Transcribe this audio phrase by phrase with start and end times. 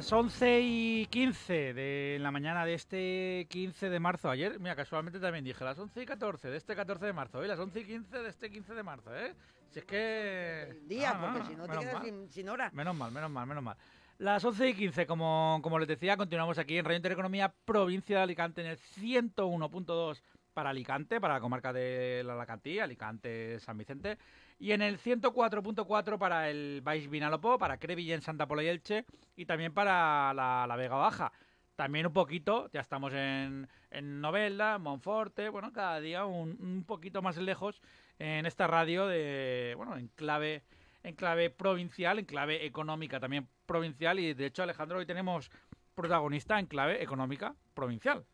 [0.00, 4.30] Las 11 y 15 de la mañana de este 15 de marzo.
[4.30, 7.38] Ayer, mira, casualmente también dije las 11 y 14 de este 14 de marzo.
[7.40, 9.34] Hoy las 11 y 15 de este 15 de marzo, ¿eh?
[9.68, 10.68] Si es que...
[10.70, 12.70] El día, Ah, porque ah, si no te quedas sin, sin hora.
[12.72, 13.76] Menos mal, menos mal, menos mal.
[14.16, 18.22] Las 11 y 15, como, como les decía, continuamos aquí en Radio Intereconomía, provincia de
[18.22, 20.22] Alicante, en el 101.2
[20.54, 24.16] para Alicante, para la comarca de la Alacantí, Alicante, San Vicente,
[24.60, 29.46] y en el 104.4 para el Baix Vinalopó, para Crevillén, Santa Pola y Elche, y
[29.46, 31.32] también para la, Vega Baja.
[31.74, 36.84] También un poquito, ya estamos en, en Novelda, en Monforte, bueno, cada día un, un
[36.86, 37.80] poquito más lejos
[38.18, 40.62] en esta radio de, bueno, en clave
[41.02, 45.50] en clave provincial, en clave económica también provincial y de hecho Alejandro hoy tenemos
[45.94, 48.26] protagonista en clave económica provincial.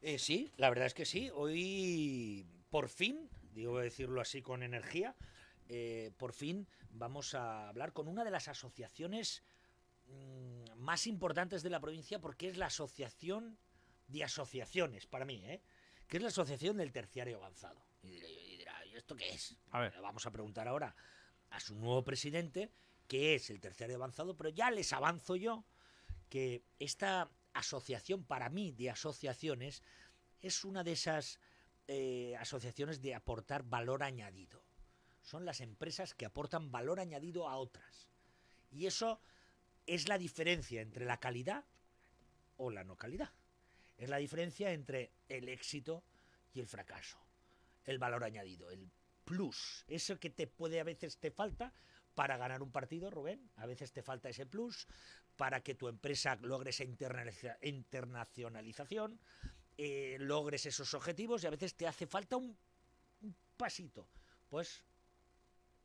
[0.00, 1.30] Eh, sí, la verdad es que sí.
[1.34, 5.14] Hoy, por fin, digo decirlo así con energía,
[5.68, 9.42] eh, por fin vamos a hablar con una de las asociaciones
[10.06, 13.58] mm, más importantes de la provincia porque es la asociación
[14.08, 15.62] de asociaciones, para mí, ¿eh?
[16.06, 17.84] que es la asociación del terciario avanzado.
[18.02, 19.56] Y dirá, y dirá, ¿y esto qué es?
[19.70, 19.94] A ver.
[19.94, 20.94] Le vamos a preguntar ahora
[21.50, 22.70] a su nuevo presidente
[23.08, 25.64] qué es el terciario avanzado, pero ya les avanzo yo
[26.28, 29.82] que esta asociación, para mí, de asociaciones,
[30.40, 31.38] es una de esas
[31.86, 34.63] eh, asociaciones de aportar valor añadido.
[35.24, 38.10] Son las empresas que aportan valor añadido a otras.
[38.70, 39.20] Y eso
[39.86, 41.64] es la diferencia entre la calidad
[42.58, 43.32] o la no calidad.
[43.96, 46.04] Es la diferencia entre el éxito
[46.52, 47.18] y el fracaso.
[47.84, 48.90] El valor añadido, el
[49.24, 51.72] plus, eso que te puede a veces te falta
[52.14, 54.86] para ganar un partido, Rubén, a veces te falta ese plus
[55.36, 56.84] para que tu empresa logre esa
[57.62, 59.18] internacionalización,
[59.78, 62.56] eh, logres esos objetivos y a veces te hace falta un,
[63.22, 64.06] un pasito.
[64.48, 64.84] Pues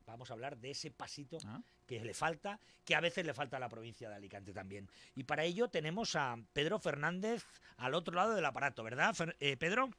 [0.09, 1.61] vamos a hablar de ese pasito Ah.
[1.87, 4.89] que le falta, que a veces le falta a la provincia de Alicante también.
[5.15, 7.45] Y para ello tenemos a Pedro Fernández
[7.77, 9.89] al otro lado del aparato, ¿verdad, Fer- eh, Pedro?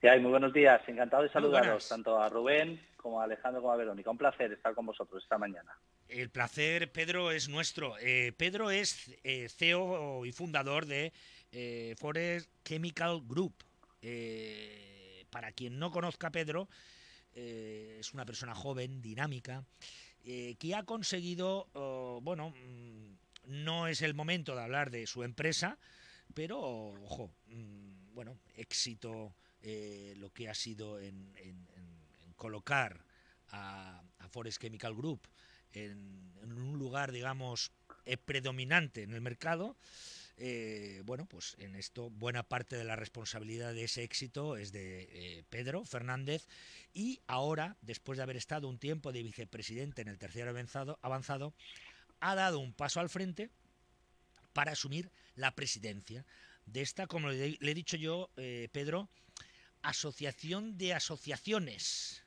[0.00, 0.20] ¿Qué hay?
[0.20, 0.80] Muy buenos días.
[0.88, 4.10] Encantado de saludaros tanto a Rubén como a Alejandro como a Verónica.
[4.10, 5.72] Un placer estar con vosotros esta mañana.
[6.08, 7.96] El placer, Pedro, es nuestro.
[7.98, 11.12] Eh, Pedro es eh, CEO y fundador de
[11.50, 13.54] eh, Forest Chemical Group.
[14.02, 16.68] Eh, para quien no conozca a Pedro,
[17.38, 19.62] eh, es una persona joven, dinámica,
[20.24, 23.12] eh, que ha conseguido, oh, bueno, mm,
[23.64, 25.78] no es el momento de hablar de su empresa,
[26.32, 31.34] pero, ojo, mm, bueno, éxito eh, lo que ha sido en,
[32.36, 33.04] colocar
[33.50, 35.28] a, Forest Chemical Group
[35.72, 37.70] en, un lugar, digamos,
[38.24, 39.76] predominante en el mercado,
[40.38, 45.08] eh, bueno, pues en esto buena parte de la responsabilidad de ese éxito es de
[45.10, 46.46] eh, Pedro Fernández
[46.92, 51.54] y ahora, después de haber estado un tiempo de vicepresidente en el tercer avanzado, avanzado
[52.20, 53.50] ha dado un paso al frente
[54.52, 56.24] para asumir la presidencia
[56.66, 59.08] de esta, como le, he dicho yo, eh, Pedro,
[59.82, 62.24] asociación de asociaciones.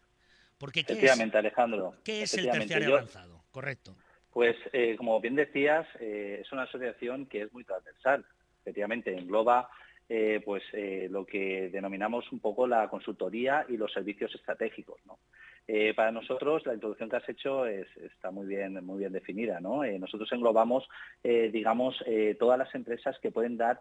[0.57, 1.95] Porque ¿qué es, Efectivamente, Alejandro.
[2.03, 3.43] qué es el terciario Yo- avanzado?
[3.51, 3.95] Correcto.
[4.31, 8.25] Pues, eh, como bien decías, eh, es una asociación que es muy transversal.
[8.61, 9.69] Efectivamente, engloba
[10.11, 10.63] eh, pues
[11.11, 14.99] lo que denominamos un poco la consultoría y los servicios estratégicos.
[15.05, 15.19] ¿no?
[15.95, 19.59] Para nosotros, la introducción que has hecho es- está muy bien, muy bien definida.
[19.59, 19.83] ¿no?
[19.83, 20.89] Nosotros englobamos,
[21.23, 22.03] digamos,
[22.39, 23.79] todas las empresas que pueden dar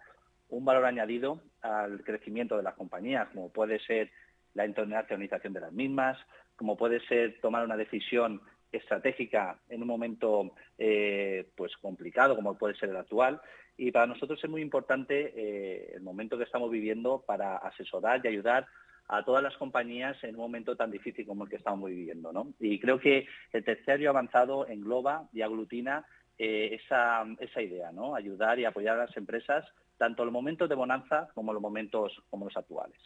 [0.51, 4.11] un valor añadido al crecimiento de las compañías, como puede ser
[4.53, 6.19] la internacionalización de las mismas,
[6.57, 8.43] como puede ser tomar una decisión
[8.73, 13.41] estratégica en un momento eh, pues complicado como puede ser el actual
[13.77, 18.29] y para nosotros es muy importante eh, el momento que estamos viviendo para asesorar y
[18.29, 18.67] ayudar
[19.07, 22.33] a todas las compañías en un momento tan difícil como el que estamos viviendo.
[22.33, 22.53] ¿no?
[22.59, 26.05] Y creo que el terciario avanzado engloba y aglutina
[26.37, 28.15] eh, esa, esa idea, ¿no?
[28.15, 29.65] ayudar y apoyar a las empresas
[29.97, 32.99] tanto en los momentos de bonanza como en los momentos como los actuales.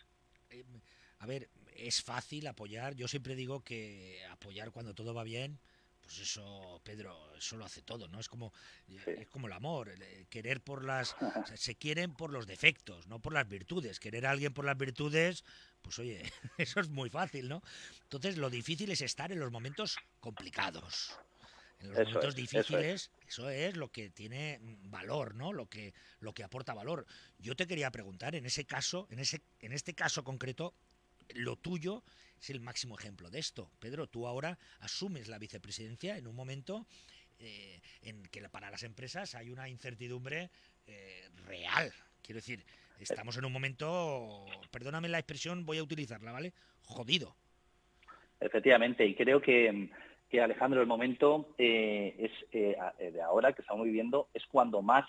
[1.19, 2.95] A ver, es fácil apoyar.
[2.95, 5.59] Yo siempre digo que apoyar cuando todo va bien,
[6.03, 8.19] pues eso, Pedro, eso lo hace todo, ¿no?
[8.19, 8.53] Es como,
[8.89, 11.15] es como el amor, el, eh, querer por las...
[11.21, 14.01] o sea, se quieren por los defectos, no por las virtudes.
[14.01, 15.45] Querer a alguien por las virtudes,
[15.81, 16.23] pues oye,
[16.59, 17.63] eso es muy fácil, ¿no?
[18.03, 21.17] Entonces lo difícil es estar en los momentos complicados.
[21.79, 22.51] En los Eso momentos es, eso es.
[22.51, 25.53] difíciles, eso es lo que tiene mm, valor, ¿no?
[25.53, 27.07] Lo que, lo que aporta valor.
[27.39, 30.75] Yo te quería preguntar, en ese caso, en ese, en este caso concreto,
[31.35, 32.03] lo tuyo
[32.41, 33.71] es el máximo ejemplo de esto.
[33.79, 36.87] Pedro, tú ahora asumes la vicepresidencia en un momento
[37.39, 40.51] eh, en que para las empresas hay una incertidumbre
[40.87, 41.93] eh, real.
[42.23, 42.65] Quiero decir,
[42.99, 46.53] estamos en un momento, perdóname la expresión, voy a utilizarla, ¿vale?
[46.85, 47.37] Jodido.
[48.41, 49.89] Efectivamente, y creo que,
[50.29, 55.05] que Alejandro, el momento eh, es de ahora que estamos viviendo es cuando más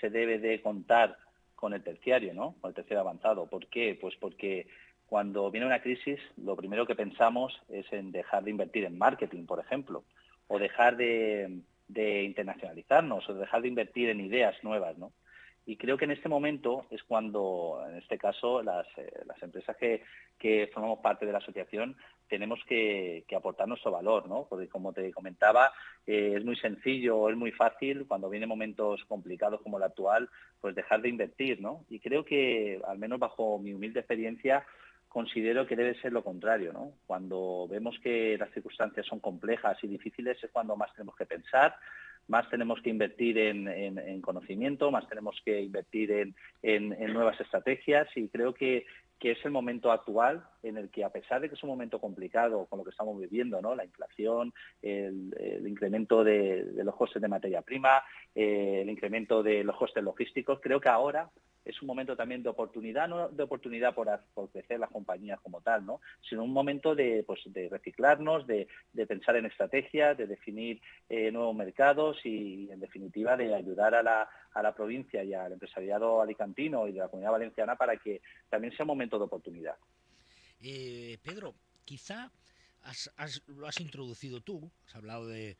[0.00, 1.18] se debe de contar
[1.54, 2.56] con el terciario, ¿no?
[2.60, 3.46] Con el terciario avanzado.
[3.46, 3.96] ¿Por qué?
[4.00, 4.66] Pues porque
[5.10, 9.44] cuando viene una crisis, lo primero que pensamos es en dejar de invertir en marketing,
[9.44, 10.04] por ejemplo,
[10.46, 15.10] o dejar de, de internacionalizarnos, o dejar de invertir en ideas nuevas, ¿no?
[15.66, 19.12] Y creo que en este momento es cuando, en este caso, las, eh,
[19.42, 21.96] empresas que, formamos parte de la asociación
[22.28, 24.46] tenemos que, aportar nuestro valor, ¿no?
[24.48, 25.72] Porque como te comentaba,
[26.06, 30.30] eh, es muy sencillo, es muy fácil cuando vienen momentos complicados como el actual,
[30.60, 31.84] pues dejar de invertir, ¿no?
[31.90, 34.64] Y creo que, al menos bajo mi humilde experiencia,
[35.10, 36.92] considero que debe ser lo contrario, ¿no?
[37.04, 41.74] Cuando vemos que las circunstancias son complejas y difíciles es cuando más tenemos que pensar,
[42.28, 48.54] más tenemos que invertir en, conocimiento, más tenemos que invertir en, nuevas estrategias y creo
[48.54, 48.86] que,
[49.20, 52.66] es el momento actual en el que, a pesar de que es un momento complicado
[52.66, 53.74] con lo que estamos viviendo, ¿no?
[53.74, 58.02] la inflación, el, incremento de, los costes de materia prima,
[58.34, 61.28] eh, el incremento de los costes logísticos, creo que ahora
[61.64, 64.08] es un momento también de oportunidad, no de oportunidad por,
[64.50, 66.00] crecer las compañías como tal, ¿no?
[66.28, 68.68] sino un momento de, pues, de reciclarnos, de,
[69.06, 74.28] pensar en estrategias, de definir eh, nuevos mercados y, en definitiva, de ayudar a la,
[74.52, 78.74] a la provincia y al empresariado alicantino y de la comunidad valenciana para que también
[78.74, 79.76] sea un momento de oportunidad.
[80.62, 81.54] Eh, Pedro,
[81.84, 82.30] quizá
[83.46, 85.56] lo has introducido tú, has hablado de,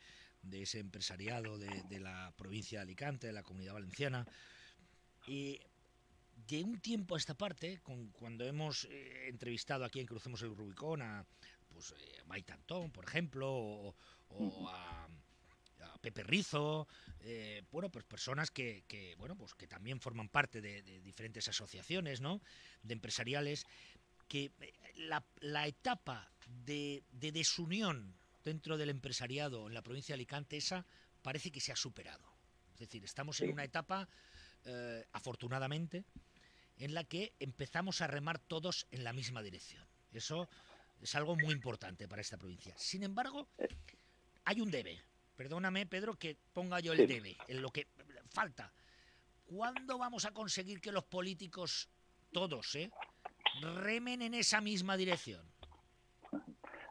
[0.52, 4.26] ese empresariado de, la provincia de Alicante, de la comunidad valenciana.
[5.26, 5.60] Y
[6.46, 7.80] de un tiempo a esta parte,
[8.12, 11.24] cuando hemos eh, entrevistado aquí en Crucemos el Rubicón a,
[11.68, 12.54] pues, eh, Mike
[12.92, 15.08] por ejemplo, o, a,
[16.00, 16.88] Pepe Rizo,
[17.20, 22.40] eh, bueno, pues personas que, bueno, pues que también forman parte de, diferentes asociaciones, ¿no?
[22.82, 23.66] De empresariales,
[24.26, 24.50] que
[24.96, 28.14] la, etapa de, desunión
[28.44, 30.86] dentro del empresariado en la provincia de Alicante, esa
[31.20, 32.24] parece que se ha superado.
[32.72, 34.08] Es decir, estamos en una etapa,
[35.12, 36.04] afortunadamente,
[36.80, 39.84] en la que empezamos a remar todos en la misma dirección.
[40.12, 40.48] Eso
[41.00, 42.74] es algo muy importante para esta provincia.
[42.76, 43.48] Sin embargo,
[44.44, 44.98] hay un debe.
[45.36, 47.86] Perdóname, Pedro, que ponga yo el debe, en lo que
[48.30, 48.72] falta.
[49.44, 51.88] ¿Cuándo vamos a conseguir que los políticos,
[52.32, 52.90] todos, eh,
[53.60, 55.42] remen en esa misma dirección?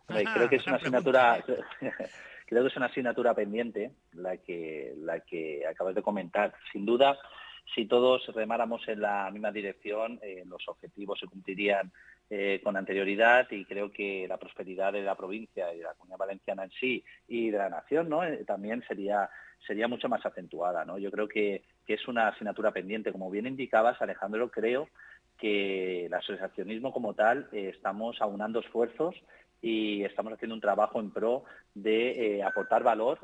[0.08, 1.44] creo que es una asignatura,
[2.46, 6.54] creo que es una asignatura pendiente la que la que acabas de comentar.
[6.72, 7.18] Sin duda,
[7.74, 11.92] si todos remáramos en la misma dirección, eh, los objetivos se cumplirían
[12.30, 16.20] eh, con anterioridad y creo que la prosperidad de la provincia y de la comunidad
[16.20, 18.24] valenciana en sí y de la nación ¿no?
[18.24, 19.30] Eh, también sería,
[19.66, 20.86] sería mucho más acentuada.
[20.86, 20.98] ¿no?
[20.98, 23.12] Yo creo que, es una asignatura pendiente.
[23.12, 24.90] Como bien indicabas, Alejandro, creo
[25.40, 29.16] que el asociacionismo como tal estamos aunando esfuerzos
[29.60, 33.18] y estamos haciendo un trabajo en pro de aportar valor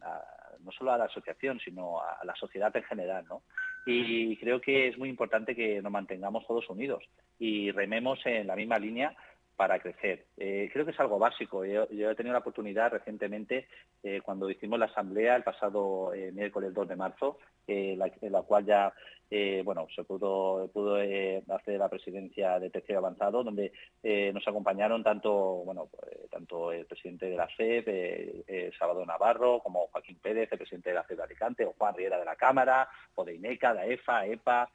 [0.00, 0.33] a
[0.64, 3.24] no solo a la asociación, sino a la sociedad en general.
[3.28, 3.42] ¿no?
[3.86, 7.04] Y creo que es muy importante que nos mantengamos todos unidos
[7.38, 9.14] y rememos en la misma línea
[9.56, 10.26] para crecer.
[10.36, 11.64] Eh, creo que es algo básico.
[11.64, 13.68] Yo, he tenido la oportunidad recientemente,
[14.02, 18.66] eh, cuando hicimos la asamblea el pasado eh, miércoles 2 de marzo, en la cual
[18.66, 18.92] ya
[19.64, 23.72] bueno, se pudo, pudo hacer la presidencia de tercero avanzado, donde
[24.32, 25.32] nos acompañaron tanto,
[25.64, 25.88] bueno,
[26.30, 31.02] tanto el presidente de la CEP, Salvador Navarro, como Joaquín Pérez, el presidente de la
[31.02, 34.70] CEP de Alicante, o Juan Riera de la Cámara, o de INECA, de EFA, EPA,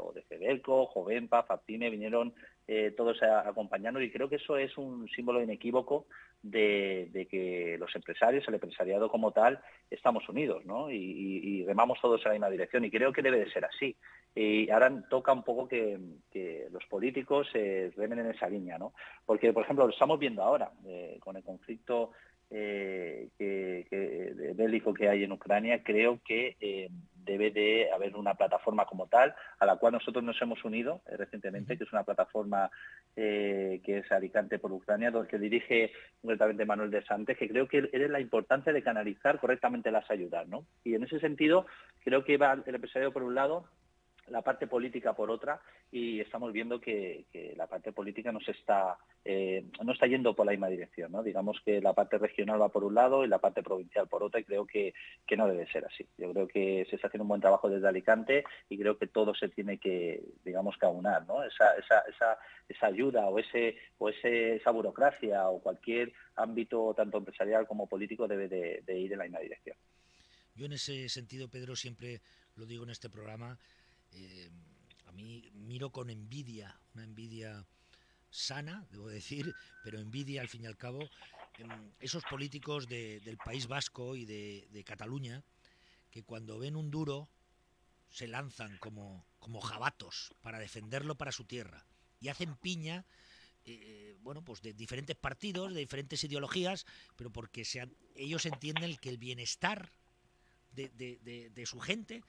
[0.00, 2.32] o de Fedelco, Jovenpa, Faptine, vinieron
[2.70, 6.04] eh, todos acompañarnos y creo que eso es un símbolo inequívoco
[6.42, 9.58] de, que los empresarios, el empresariado como tal,
[9.90, 10.90] estamos unidos ¿no?
[10.90, 13.96] y, remamos todos en la misma dirección y creo que debe de ser así.
[14.34, 15.98] Y ahora toca un poco que,
[16.70, 18.92] los políticos se remen en esa línea, ¿no?
[19.24, 22.12] porque por ejemplo lo estamos viendo ahora eh, con el conflicto
[22.50, 26.88] eh, que, bélico que hay en Ucrania, creo que eh,
[27.28, 31.16] debe de haber una plataforma como tal, a la cual nosotros nos hemos unido eh,
[31.16, 32.70] recientemente, que es una plataforma
[33.14, 38.10] que es Alicante por Ucrania, que dirige concretamente Manuel de Santes, que creo que es
[38.10, 40.46] la importancia de canalizar correctamente las ayudas.
[40.46, 40.64] ¿no?
[40.84, 41.66] Y en ese sentido,
[42.04, 43.64] creo que va el empresario por un lado
[44.30, 49.64] la parte política por otra y estamos viendo que, la parte política no está eh,
[49.82, 52.84] no está yendo por la misma dirección no digamos que la parte regional va por
[52.84, 54.94] un lado y la parte provincial por otra y creo que,
[55.36, 56.04] no debe ser así.
[56.16, 59.34] Yo creo que se está haciendo un buen trabajo desde Alicante y creo que todo
[59.34, 62.02] se tiene que digamos que aunar no esa, esa,
[62.68, 68.26] esa ayuda o ese o ese, esa burocracia o cualquier ámbito tanto empresarial como político
[68.26, 69.76] debe de ir en la misma dirección.
[70.58, 72.20] Yo en ese sentido Pedro siempre
[72.56, 73.56] lo digo en este programa
[74.12, 74.50] eh,
[75.06, 77.66] a mí miro con envidia, una envidia
[78.30, 81.00] sana, debo decir, pero envidia al fin y al cabo,
[81.98, 85.42] esos políticos del País Vasco y de, Cataluña
[86.10, 87.28] que cuando ven un duro
[88.08, 91.84] se lanzan como, como jabatos para defenderlo para su tierra.
[92.20, 93.04] Y hacen piña
[93.70, 96.86] eh, bueno, pues de diferentes partidos, de diferentes ideologías,
[97.16, 97.66] pero porque
[98.14, 99.92] ellos entienden que el bienestar
[100.72, 102.22] de, su gente,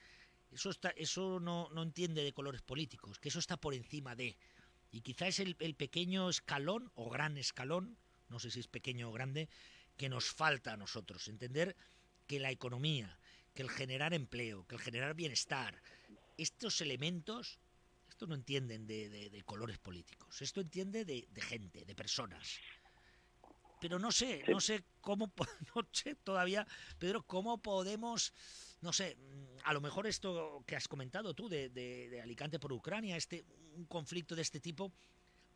[0.52, 4.38] eso, está, eso no, no, entiende de colores políticos, que eso está por encima de.
[4.92, 9.10] Y quizá es el, el pequeño escalón o gran escalón, no sé si es pequeño
[9.10, 9.50] o grande,
[9.98, 11.28] que nos falta a nosotros.
[11.28, 11.76] Entender
[12.26, 13.20] que la economía,
[13.54, 15.82] que el generar empleo, que el generar bienestar,
[16.38, 17.60] estos elementos
[18.20, 22.60] esto no entienden de, colores políticos, esto entiende de, gente, de personas.
[23.80, 25.32] Pero no sé, no sé cómo,
[25.76, 26.66] no sé todavía,
[26.98, 28.34] Pedro, cómo podemos,
[28.82, 29.18] no sé,
[29.64, 33.46] a lo mejor esto que has comentado tú de, Alicante por Ucrania, este
[33.76, 34.92] un conflicto de este tipo,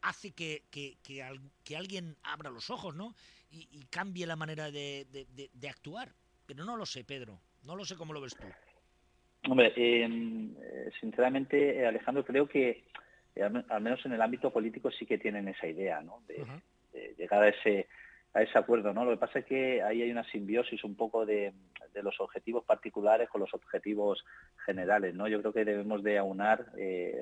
[0.01, 3.15] hace que, que, alguien abra los ojos, ¿no?
[3.49, 5.07] Y, y cambie la manera de,
[5.69, 6.13] actuar.
[6.45, 7.39] Pero no lo sé, Pedro.
[7.63, 8.43] No lo sé cómo lo ves tú.
[9.49, 12.83] Hombre, em, eh, sinceramente, eh, Alejandro, creo que
[13.35, 16.21] eh, al menos en el ámbito político sí que tienen esa idea, ¿no?
[16.27, 16.45] De,
[17.17, 17.87] llegar a ese
[18.33, 19.05] a ese acuerdo, ¿no?
[19.05, 21.53] Lo que pasa es que ahí hay una simbiosis un poco de,
[22.01, 24.25] los objetivos particulares con los objetivos
[24.65, 25.27] generales, ¿no?
[25.27, 26.65] Yo creo que debemos de aunar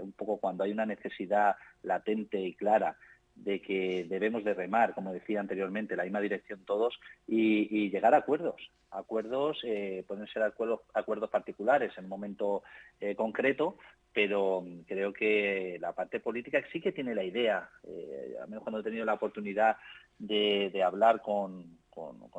[0.01, 2.96] un poco cuando hay una necesidad latente y clara
[3.36, 8.18] de que debemos de remar, como decía anteriormente, la misma dirección todos y, llegar a
[8.18, 8.72] acuerdos.
[8.91, 12.63] Acuerdos eh, pueden ser acuerdos, acuerdos particulares en un momento
[13.00, 13.77] eh, concreto,
[14.13, 18.80] pero creo que la parte política sí que tiene la idea, eh, al menos cuando
[18.80, 19.77] he tenido la oportunidad
[20.20, 21.80] de hablar con,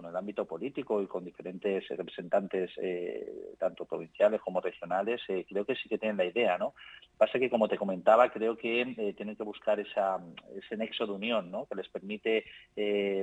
[0.09, 5.77] el ámbito político y con diferentes representantes, eh, tanto provinciales como regionales, eh, creo que
[5.77, 6.75] sí que tienen la idea, ¿no?
[7.17, 11.51] Pasa que, como te comentaba, creo que eh, tienen que buscar ese nexo de unión,
[11.51, 11.67] ¿no?
[11.67, 12.45] Que les permite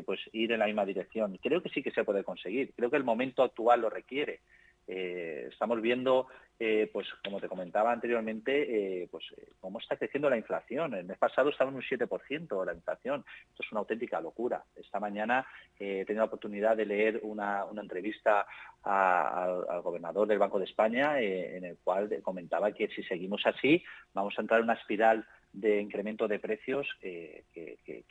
[0.06, 1.38] pues ir en la misma dirección.
[1.42, 2.74] Creo que sí que se puede conseguir.
[2.76, 4.42] Creo que el momento actual lo requiere.
[4.88, 6.28] estamos viendo
[6.62, 10.94] eh, pues como te comentaba anteriormente, eh, pues eh, cómo está creciendo la inflación.
[10.94, 13.24] El mes pasado estaba en un 7% la inflación.
[13.52, 14.66] Esto es una auténtica locura.
[14.76, 15.48] Esta mañana
[15.80, 18.46] he tenido la oportunidad de leer una, entrevista
[18.84, 23.82] al, gobernador del Banco de España en el cual comentaba que si seguimos así
[24.14, 27.46] vamos a entrar en una espiral de incremento de precios que,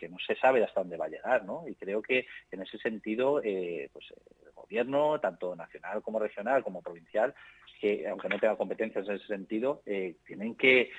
[0.09, 1.45] no se sabe hasta dónde va a llegar.
[1.67, 3.43] Y creo que en ese sentido,
[3.93, 4.07] pues
[5.21, 7.35] tanto nacional como regional como provincial,
[7.81, 10.91] que aunque no tenga competencias en ese sentido, eh, tienen que,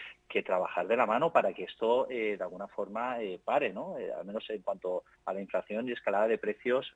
[0.45, 3.95] trabajar de la mano para que esto eh, de alguna forma eh, pare, ¿no?
[3.95, 6.93] al menos en cuanto a la inflación y escalada de precios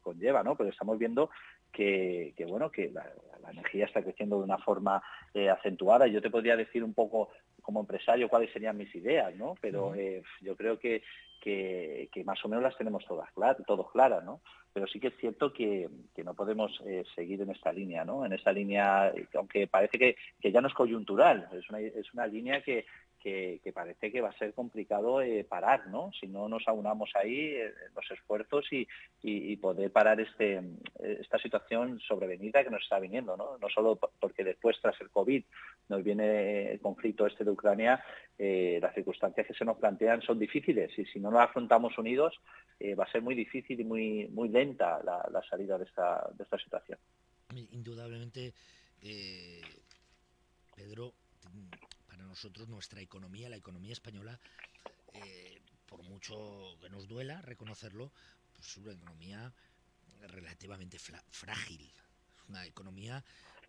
[0.00, 0.56] conlleva, ¿no?
[0.56, 1.30] Pero estamos viendo
[1.70, 3.06] que, bueno, que la,
[3.50, 5.02] energía está creciendo de una forma
[5.52, 6.06] acentuada.
[6.06, 7.30] Yo te podría decir un poco
[7.62, 9.54] como empresario cuáles serían mis ideas, ¿no?
[9.60, 9.94] Pero
[10.40, 11.02] yo creo que,
[11.40, 14.40] que, más o menos las tenemos todas claras, todos claras, ¿no?
[14.72, 15.88] pero sí que es cierto que,
[16.24, 18.24] no podemos eh, seguir en esta línea, ¿no?
[18.24, 20.16] En esta línea, aunque parece que,
[20.50, 22.84] ya no es coyuntural, es una, es una línea que,
[23.20, 26.10] que, parece que va a ser complicado eh, parar, ¿no?
[26.18, 28.86] Si no nos aunamos ahí eh, los esfuerzos y,
[29.56, 30.62] poder parar este,
[30.98, 33.58] esta situación sobrevenida que nos está viniendo, ¿no?
[33.58, 35.44] No solo porque después, tras el COVID,
[35.88, 38.02] nos viene el conflicto este de Ucrania,
[38.38, 42.40] las circunstancias que se nos plantean son difíciles y si no nos afrontamos unidos
[42.98, 46.58] va a ser muy difícil y muy, muy lenta la, salida de esta, de esta
[46.58, 46.98] situación.
[47.54, 48.54] Indudablemente,
[49.02, 49.60] eh,
[50.74, 51.14] Pedro,
[52.30, 54.40] nosotros nuestra economía, la economía española,
[55.14, 58.12] eh, por mucho que nos duela reconocerlo,
[58.52, 59.52] pues es una economía
[60.28, 61.92] relativamente frágil.
[62.48, 63.24] Una economía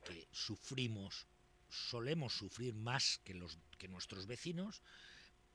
[0.06, 1.26] que sufrimos,
[1.70, 4.82] solemos sufrir más que, los, que nuestros vecinos,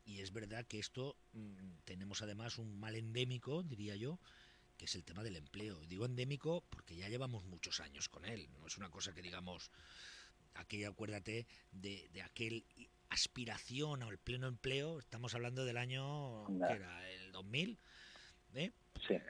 [0.04, 4.18] y es verdad que esto mm, tenemos además un mal endémico, diría yo,
[4.76, 5.80] que es el tema del empleo.
[5.86, 9.70] Digo endémico porque ya llevamos muchos años con él, no es una cosa que digamos,
[10.54, 12.64] aquí acuérdate de aquel
[13.10, 17.78] aspiración al pleno empleo, estamos hablando del año, que era el 2000,
[18.54, 18.72] ¿eh?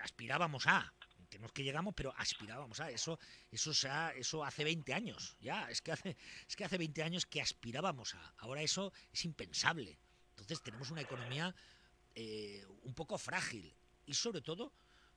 [0.02, 0.92] aspirábamos a,
[1.28, 3.18] que no es que llegamos, pero aspirábamos a eso,
[3.50, 6.16] eso sea, eso hace 20 años, ya, es que hace,
[6.48, 9.98] es que hace 20 años que aspirábamos a, ahora eso es impensable.
[10.30, 11.54] Entonces tenemos una economía
[12.14, 14.72] eh, un poco frágil y sobre todo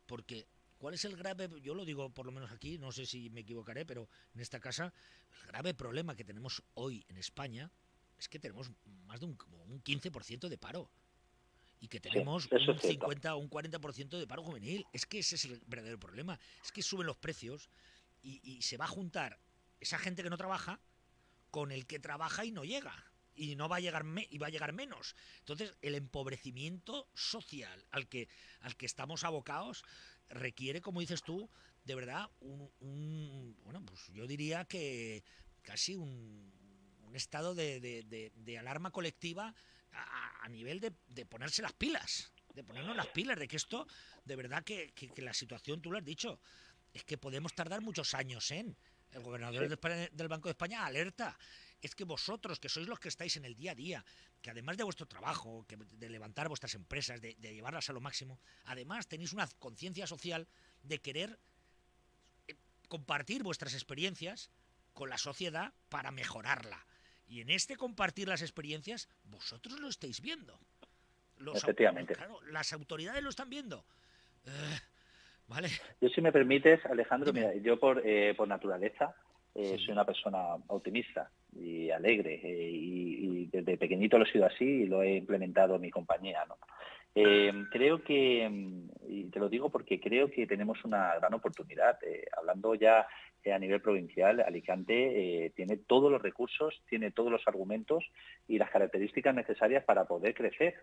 [0.05, 0.47] porque
[0.77, 3.41] ¿cuál es el grave, yo lo digo por lo menos aquí, no sé si me
[3.41, 4.93] equivocaré, pero en esta casa,
[5.41, 7.69] el grave problema que tenemos hoy en España
[8.19, 8.71] es que tenemos
[9.05, 10.91] más de un, un 15% de paro
[11.79, 14.85] y que tenemos un 50 o un 40% de paro juvenil.
[14.93, 16.39] Es que ese es el verdadero problema.
[16.63, 17.69] Es que suben los precios
[18.21, 19.39] y, se va a juntar
[19.79, 20.79] esa gente que no trabaja
[21.51, 22.93] con el que trabaja y no llega.
[23.33, 25.15] Y no va a llegar y va a llegar menos.
[25.39, 28.27] Entonces, el empobrecimiento social al que,
[28.59, 29.85] al que estamos abocados
[30.27, 31.49] requiere, como dices tú,
[31.85, 35.23] de verdad, un, bueno, pues yo diría que
[35.61, 36.51] casi un,
[37.15, 39.53] estado de, alarma colectiva
[39.91, 43.87] a, nivel de, ponerse las pilas, de ponernos las pilas, de que esto,
[44.25, 46.39] de verdad que, la situación, tú lo has dicho,
[46.93, 48.75] es que podemos tardar muchos años en...
[49.11, 51.35] El gobernador del Banco de España alerta
[51.81, 54.05] es que vosotros, que sois los que estáis en el día a día,
[54.41, 58.39] que además de vuestro trabajo, que de levantar vuestras empresas, de, llevarlas a lo máximo,
[58.65, 60.47] además tenéis una conciencia social
[60.83, 61.39] de querer
[62.47, 62.55] eh,
[62.87, 64.49] compartir vuestras experiencias
[64.93, 66.85] con la sociedad para mejorarla.
[67.29, 70.59] Y en este compartir las experiencias, vosotros lo estáis viendo.
[71.55, 72.15] Efectivamente.
[72.51, 73.85] las autoridades lo están viendo.
[74.45, 74.49] Eh,
[75.47, 75.69] ¿Vale?
[76.01, 79.15] Yo, si me permites, Alejandro, mira, yo por, eh, por naturaleza
[79.55, 84.63] eh, soy una persona optimista y alegre eh, y, desde pequeñito lo he sido así
[84.63, 86.45] y lo he implementado en mi compañía.
[87.15, 88.49] Eh, creo que,
[89.07, 91.97] y te lo digo porque creo que tenemos una gran oportunidad.
[92.37, 93.07] hablando ya
[93.51, 98.05] a nivel provincial, Alicante tiene todos los recursos, tiene todos los argumentos
[98.47, 100.75] y las características necesarias para poder crecer.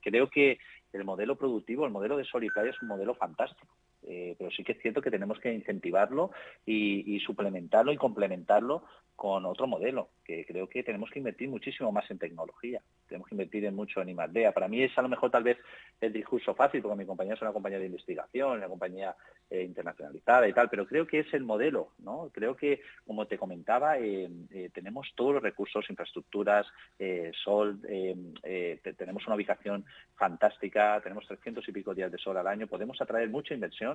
[0.00, 0.58] creo que
[0.92, 3.74] el modelo productivo, el modelo de Sol y Playa es un modelo fantástico.
[4.06, 6.30] Eh, pero sí que es cierto que tenemos que incentivarlo
[6.64, 8.84] y, suplementarlo y complementarlo
[9.16, 13.34] con otro modelo, que creo que tenemos que invertir muchísimo más en tecnología, tenemos que
[13.34, 14.52] invertir en mucho en I+.D.
[14.52, 15.58] Para mí es a lo mejor tal vez
[16.00, 19.16] el discurso fácil, porque mi compañía es una compañía de investigación, una compañía
[19.50, 22.30] eh, internacionalizada y tal, pero creo que es el modelo, ¿no?
[22.32, 24.30] Creo que, como te comentaba, eh,
[24.72, 26.66] tenemos todos los recursos, infraestructuras,
[27.42, 33.00] sol, tenemos una ubicación fantástica, tenemos 300 y pico días de sol al año, podemos
[33.00, 33.87] atraer mucha inversión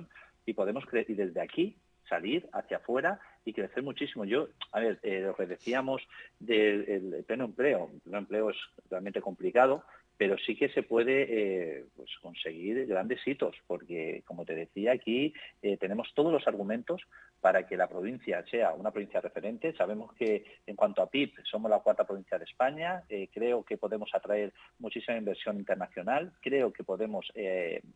[0.46, 1.76] y podemos y desde aquí
[2.08, 4.24] salir hacia afuera y crecer muchísimo.
[4.24, 6.02] Yo, a ver, eh, lo que decíamos
[6.38, 8.56] del pleno empleo, el pleno empleo es
[8.90, 9.84] realmente complicado,
[10.16, 15.34] pero sí que se puede eh, pues conseguir grandes hitos, porque como te decía, aquí
[15.62, 17.02] eh, tenemos todos los argumentos
[17.40, 19.74] para que la provincia sea una provincia referente.
[19.74, 23.76] Sabemos que en cuanto a PIB somos la cuarta provincia de España, eh, creo que
[23.76, 27.30] podemos atraer muchísima inversión internacional, creo que podemos,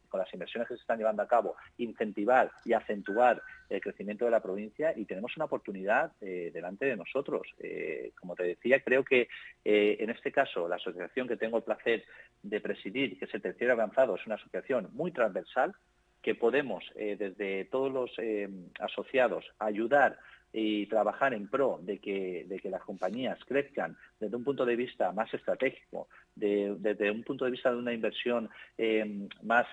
[0.09, 4.31] con las inversiones que se están llevando a cabo, incentivar y acentuar el crecimiento de
[4.31, 7.49] la provincia y tenemos una oportunidad delante de nosotros.
[8.21, 9.29] como te decía, creo que
[9.65, 12.05] en este caso la asociación que tengo el placer
[12.43, 15.75] de presidir, que es el terciario avanzado, es una asociación muy transversal,
[16.23, 18.49] que podemos eh, desde todos los eh,
[18.81, 20.19] asociados ayudar
[20.53, 24.77] y trabajar en pro de que, de que las compañías crezcan desde un punto de
[24.77, 29.67] vista más estratégico, desde un punto de vista de una inversión eh, más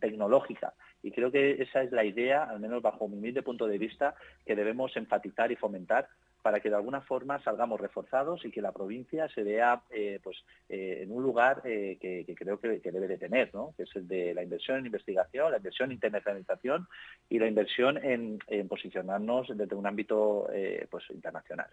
[0.00, 0.72] tecnológica.
[1.02, 4.14] Y creo que esa es la idea, al menos bajo mi humilde punto de vista,
[4.46, 6.08] que debemos enfatizar y fomentar
[6.42, 10.38] para que de alguna forma salgamos reforzados y que la provincia se vea eh, pues,
[10.68, 13.74] eh, en un lugar eh, que, creo que, debe de tener, ¿no?
[13.76, 16.88] que es el de la inversión en investigación, la inversión en internacionalización
[17.28, 20.48] y la inversión en, posicionarnos desde un ámbito
[20.90, 21.68] pues, internacional.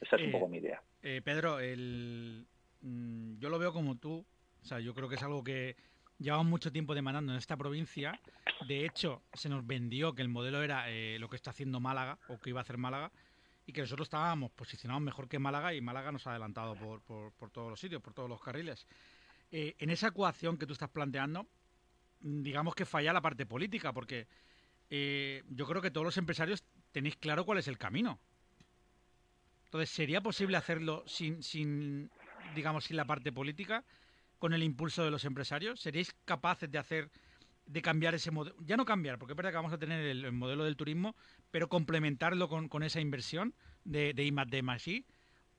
[0.00, 0.82] Esa es un poco mi idea.
[1.24, 2.44] Pedro, el,
[2.82, 4.24] mm, yo lo veo como tú,
[4.62, 5.76] o sea, yo creo que es algo que
[6.18, 8.18] llevamos mucho tiempo demandando en esta provincia.
[8.68, 10.86] De hecho, se nos vendió que el modelo era
[11.18, 13.10] lo que está haciendo Málaga o que iba a hacer Málaga
[13.66, 17.50] y que nosotros estábamos posicionados mejor que Málaga y Málaga nos ha adelantado por, por,
[17.50, 18.86] todos los sitios, por todos los carriles.
[19.50, 21.46] Eh, en esa ecuación que tú estás planteando,
[22.20, 24.26] mm, digamos que falla la parte política, porque
[24.90, 28.18] eh, yo creo que todos los empresarios tenéis claro cuál es el camino.
[29.64, 32.10] Entonces, ¿sería posible hacerlo sin, sin,
[32.54, 33.84] digamos, sin la parte política,
[34.38, 35.80] con el impulso de los empresarios?
[35.80, 37.10] ¿Seríais capaces de hacer
[37.66, 40.32] de cambiar ese modelo, ya no cambiar, porque es verdad que vamos a tener el,
[40.32, 41.14] modelo del turismo,
[41.50, 45.06] pero complementarlo con, con esa inversión de, de I D más I,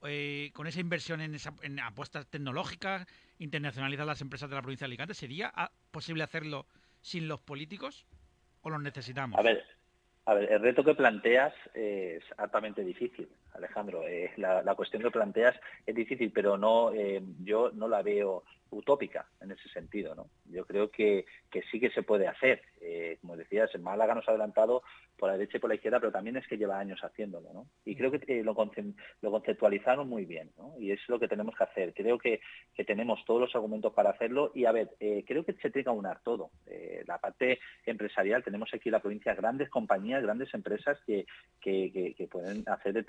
[0.07, 3.07] eh, con esa inversión en, esa, en apuestas tecnológicas,
[3.39, 5.51] internacionalizar las empresas de la provincia de Alicante, ¿sería
[5.91, 6.67] posible hacerlo
[7.01, 8.05] sin los políticos
[8.61, 9.39] o los necesitamos?
[9.39, 9.63] A ver,
[10.25, 14.03] a ver el reto que planteas es altamente difícil, Alejandro.
[14.37, 19.51] La, cuestión que planteas es difícil, pero no, eh, yo no la veo utópica en
[19.51, 20.15] ese sentido.
[20.15, 20.27] ¿no?
[20.45, 21.25] Yo creo que,
[21.71, 22.61] sí que se puede hacer.
[22.81, 24.83] Eh, como decías, en Málaga nos ha adelantado
[25.17, 27.53] por la derecha y por la izquierda, pero también es que lleva años haciéndolo.
[27.53, 27.67] ¿no?
[27.85, 28.53] Y creo que eh, lo,
[29.21, 30.73] lo, conceptualizaron muy bien ¿no?
[30.77, 31.93] y es lo que tenemos que hacer.
[31.93, 32.41] Creo que,
[32.85, 34.91] tenemos todos los argumentos para hacerlo y, a ver,
[35.25, 36.51] creo que se tiene que aunar todo.
[37.07, 41.25] la parte empresarial, tenemos aquí en la provincia grandes compañías, grandes empresas que,
[41.61, 43.03] que, pueden hacer de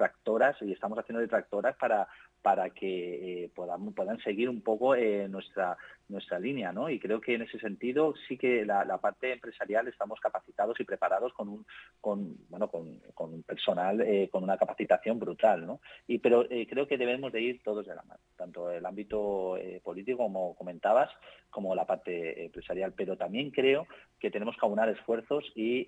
[0.60, 2.08] y estamos haciendo de tractoras para,
[2.42, 4.94] para que puedan, puedan seguir un poco
[5.28, 5.76] nuestra
[6.08, 6.88] nuestra línea, ¿no?
[6.88, 11.32] Y creo que en ese sentido sí que la, parte empresarial estamos capacitados y preparados
[11.32, 11.66] con un,
[12.00, 15.80] con, bueno, con, un personal eh, con una capacitación brutal, ¿no?
[16.06, 19.56] Y pero eh, creo que debemos de ir todos de la mano, tanto el ámbito
[19.56, 21.10] eh, político como comentabas,
[21.50, 22.92] como la parte empresarial.
[22.96, 23.86] Pero también creo
[24.18, 25.84] que tenemos que aunar esfuerzos y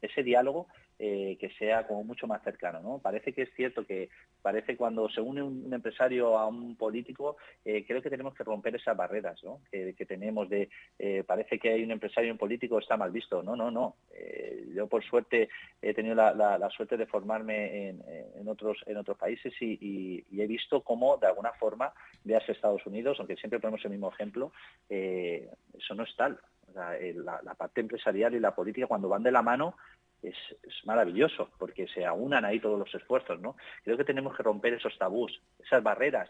[0.00, 2.98] ese diálogo que sea como mucho más cercano, ¿no?
[2.98, 4.08] Parece que es cierto que
[4.42, 8.96] parece cuando se une un, empresario a un político, creo que tenemos que romper esas
[8.96, 13.10] barreras, que, tenemos de eh, parece que hay un empresario y un político está mal
[13.10, 13.42] visto.
[13.42, 13.96] No, no, no.
[14.12, 15.48] Eh, yo por suerte
[15.80, 21.16] he tenido la, suerte de formarme en, otros en otros países y, he visto cómo
[21.16, 21.92] de alguna forma
[22.24, 24.52] veas Estados Unidos, aunque siempre ponemos el mismo ejemplo,
[24.88, 26.38] eh, eso no es tal.
[26.74, 29.74] la, parte empresarial y la política cuando van de la mano
[30.22, 30.36] es,
[30.84, 33.56] maravilloso porque se aunan ahí todos los esfuerzos, ¿no?
[33.84, 36.28] Creo que tenemos que romper esos tabús, esas barreras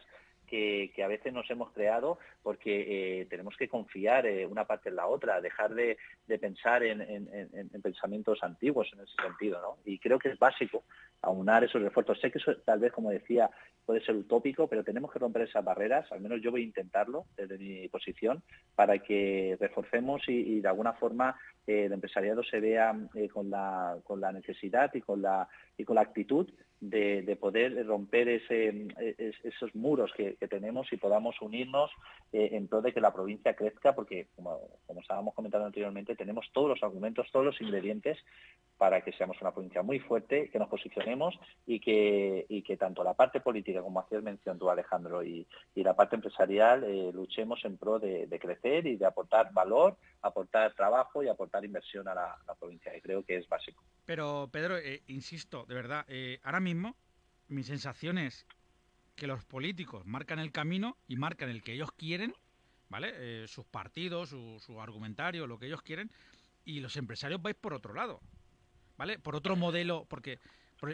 [0.48, 4.96] que, a veces nos hemos creado porque eh, tenemos que confiar eh, una parte en
[4.96, 5.96] la otra, dejar de,
[6.40, 7.00] pensar en,
[7.82, 9.60] pensamientos antiguos en ese sentido.
[9.60, 9.78] ¿no?
[9.84, 10.84] Y creo que es básico
[11.22, 12.20] aunar esos esfuerzos.
[12.20, 13.50] Sé que eso tal vez, como decía,
[13.84, 17.26] puede ser utópico, pero tenemos que romper esas barreras, al menos yo voy a intentarlo
[17.36, 18.42] desde mi posición,
[18.74, 22.94] para que reforcemos y, de alguna forma eh, el empresariado se vea
[23.32, 26.48] con, la, con la necesidad y con la, y con la actitud
[26.80, 28.88] de, poder romper ese,
[29.42, 31.90] esos muros que, tenemos y podamos unirnos
[32.32, 36.46] eh, en pro de que la provincia crezca, porque como, como estábamos comentando anteriormente, tenemos
[36.52, 38.18] todos los argumentos, todos los ingredientes
[38.76, 43.02] para que seamos una provincia muy fuerte, que nos posicionemos y que, y que tanto
[43.02, 47.78] la parte política, como hacías mención tú, Alejandro, y, la parte empresarial eh, luchemos en
[47.78, 52.94] pro de, crecer y de aportar valor, aportar trabajo y aportar inversión a la, provincia.
[52.96, 53.82] Y creo que es básico.
[54.04, 56.04] Pero, Pedro, eh, insisto, de verdad,
[56.42, 58.46] ahora mismo mi sensación es
[59.16, 62.34] que los políticos marcan el camino y marcan el que ellos quieren,
[62.88, 63.12] ¿vale?
[63.14, 66.10] Eh, sus partidos, su, argumentario, lo que ellos quieren,
[66.64, 68.20] y los empresarios vais por otro lado,
[68.96, 69.18] ¿vale?
[69.18, 70.38] Por otro modelo, porque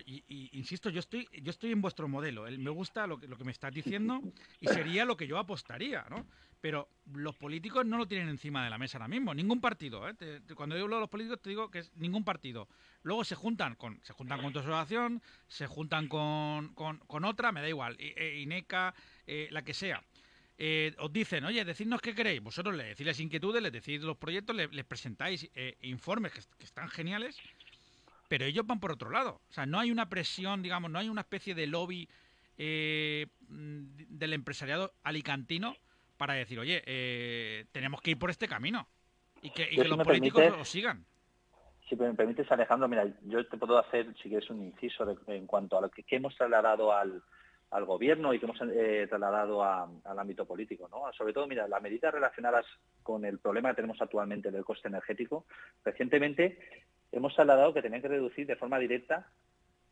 [0.07, 2.45] y, insisto, yo estoy, yo estoy en vuestro modelo.
[2.59, 4.23] me gusta lo que, lo que me estás diciendo
[4.61, 6.27] y sería lo que yo apostaría, ¿no?
[6.61, 9.35] Pero los políticos no lo tienen encima de la mesa ahora mismo.
[9.35, 10.09] Ningún partido.
[10.09, 10.15] ¿eh?
[10.55, 12.69] cuando yo hablo de los políticos te digo que es ningún partido.
[13.03, 17.61] Luego se juntan con, se juntan con tu asociación, se juntan con, con, otra, me
[17.61, 18.95] da igual, INECA,
[19.27, 20.03] eh, la que sea.
[20.57, 22.41] Eh, os dicen, oye, decidnos qué queréis.
[22.41, 25.51] Vosotros les decís las inquietudes, les decís los proyectos, les, presentáis
[25.83, 27.37] informes que, que están geniales
[28.29, 29.41] pero ellos van por otro lado.
[29.49, 32.09] O sea, no hay una presión, digamos, no hay una especie de lobby
[32.57, 35.77] eh, mm, del empresariado alicantino
[36.17, 38.87] para decir, oye, eh, tenemos que ir por este camino
[39.43, 41.05] y que, los políticos lo sigan.
[41.89, 45.77] Si me permites, Alejandro, mira, yo te puedo hacer, si quieres, un inciso en cuanto
[45.77, 47.23] a lo que, hemos trasladado al,
[47.87, 50.89] gobierno y que hemos eh, trasladado al ámbito político.
[50.89, 51.13] ¿no?
[51.13, 52.65] Sobre todo, mira, las medidas relacionadas
[53.03, 55.45] con el problema que tenemos actualmente del coste energético,
[55.85, 59.27] recientemente hemos trasladado que tenían que reducir de forma directa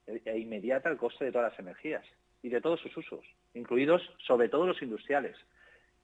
[0.07, 2.05] e inmediata el coste de todas las energías
[2.43, 5.37] y de todos sus usos, incluidos sobre todo los industriales,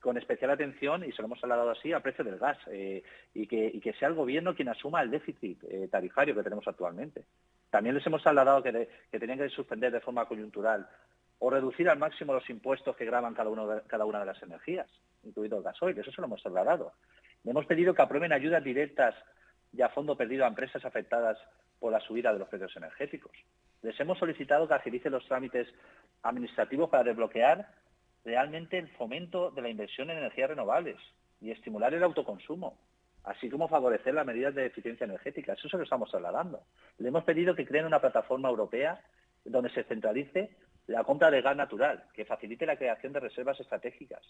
[0.00, 3.02] con especial atención, y se lo hemos trasladado así, al precio del gas, eh,
[3.35, 7.24] y, que, sea el gobierno quien asuma el déficit eh, tarifario que tenemos actualmente.
[7.68, 10.88] También les hemos trasladado que, tenían que suspender de forma coyuntural
[11.40, 14.88] o reducir al máximo los impuestos que graban cada, uno cada una de las energías,
[15.24, 16.92] incluido el gasoil, eso se lo hemos trasladado.
[17.42, 19.16] Le hemos pedido que aprueben ayudas directas
[19.72, 21.38] y a fondo perdido a empresas afectadas
[21.78, 23.33] por la subida de los precios energéticos.
[23.83, 25.68] Les hemos solicitado que agilicen los trámites
[26.22, 27.68] administrativos para desbloquear
[28.24, 30.96] realmente el fomento de la inversión en energías renovables
[31.40, 32.76] y estimular el autoconsumo,
[33.24, 35.52] así como favorecer las medidas de eficiencia energética.
[35.52, 36.62] Eso se lo estamos trasladando.
[36.98, 39.00] Le hemos pedido que creen una plataforma europea
[39.44, 40.50] donde se centralice
[40.88, 44.22] la compra de gas natural, que facilite la creación de reservas estratégicas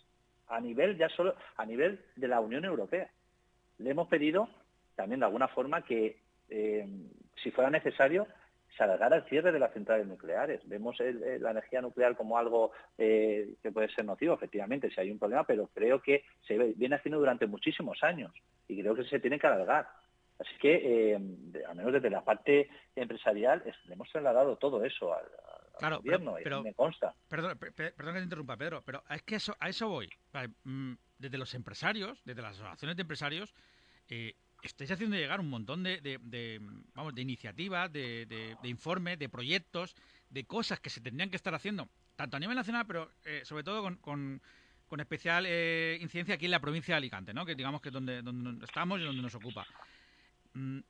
[0.49, 3.09] a nivel ya solo a nivel de la Unión Europea.
[3.79, 4.49] Le hemos pedido
[4.99, 6.85] también de alguna forma que, eh,
[7.41, 8.27] si fuera necesario,
[8.77, 10.61] se alargara el cierre de las centrales nucleares.
[10.69, 15.21] Vemos la energía nuclear como algo eh, que puede ser nocivo, efectivamente, si hay un
[15.21, 18.35] problema, pero creo que se viene haciendo durante muchísimos años
[18.67, 19.89] y creo que se tiene que alargar.
[20.41, 25.99] Así que, eh, al menos desde la parte empresarial, le hemos trasladado todo eso al,
[25.99, 27.15] gobierno pero, y me consta.
[27.29, 30.11] Perdón, que te interrumpa, Pedro, pero es que eso, a eso voy.
[30.65, 33.55] Mm, desde los empresarios, desde las asociaciones de empresarios,
[34.09, 36.61] eh, estáis haciendo llegar un montón de, de,
[36.95, 39.95] vamos, de iniciativas, de, de, informes, de proyectos,
[40.31, 43.63] de cosas que se tendrían que estar haciendo, tanto a nivel nacional, pero eh, sobre
[43.63, 44.41] todo con,
[44.89, 47.47] con, especial eh, incidencia aquí en la provincia de Alicante, ¿no?
[47.47, 49.67] que digamos que es donde, donde estamos y donde nos ocupa.
[50.55, 50.81] Mm,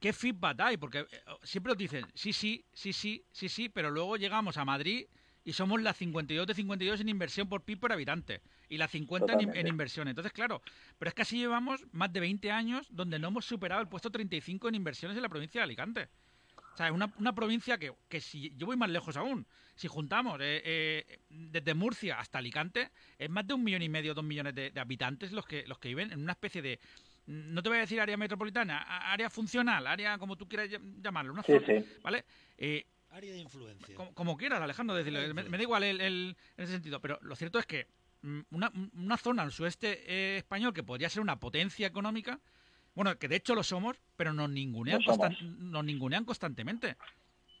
[0.00, 0.76] ¿Qué feedback hay?
[0.76, 1.06] Porque eh,
[1.42, 5.06] siempre os dicen, sí, sí, sí, sí, sí, sí, pero luego llegamos a Madrid
[5.48, 9.32] y somos la 52 de 52 en inversión por PIB por habitante y la 50
[9.32, 10.06] en, en, inversión.
[10.06, 10.60] Entonces, claro,
[10.98, 14.10] pero es que así llevamos más de 20 años donde no hemos superado el puesto
[14.10, 16.08] 35 en inversiones en la provincia de Alicante.
[16.74, 19.88] O sea, es una, una provincia que, que, si yo voy más lejos aún, si
[19.88, 24.24] juntamos eh, eh, desde Murcia hasta Alicante, es más de un millón y medio, dos
[24.24, 26.78] millones de, de habitantes los que, los que viven en una especie de,
[27.24, 28.80] no te voy a decir área metropolitana,
[29.12, 30.68] área funcional, área como tú quieras
[31.00, 32.00] llamarlo, una zona, sí, sí.
[32.02, 32.26] ¿vale?
[32.58, 33.94] Eh, área de influencia.
[33.94, 37.18] Como, como quieras, Alejandro, decirlo, me, me, da igual el, el, en ese sentido, pero
[37.22, 37.86] lo cierto es que
[38.22, 42.40] mm, una, una zona al sudeste eh, español que podría ser una potencia económica,
[42.94, 45.36] bueno, que de hecho lo somos, pero nos ningunean, constan,
[45.70, 46.96] nos ningunean constantemente.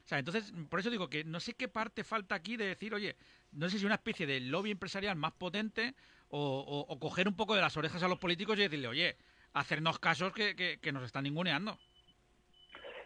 [0.04, 2.94] O sea, entonces, por eso digo que no sé qué parte falta aquí de decir,
[2.94, 3.14] oye,
[3.52, 5.94] no sé si una especie de lobby empresarial más potente
[6.28, 9.16] o, o, o coger un poco de las orejas a los políticos y decirle, oye,
[9.52, 11.78] hacernos casos que, que, que nos están ninguneando.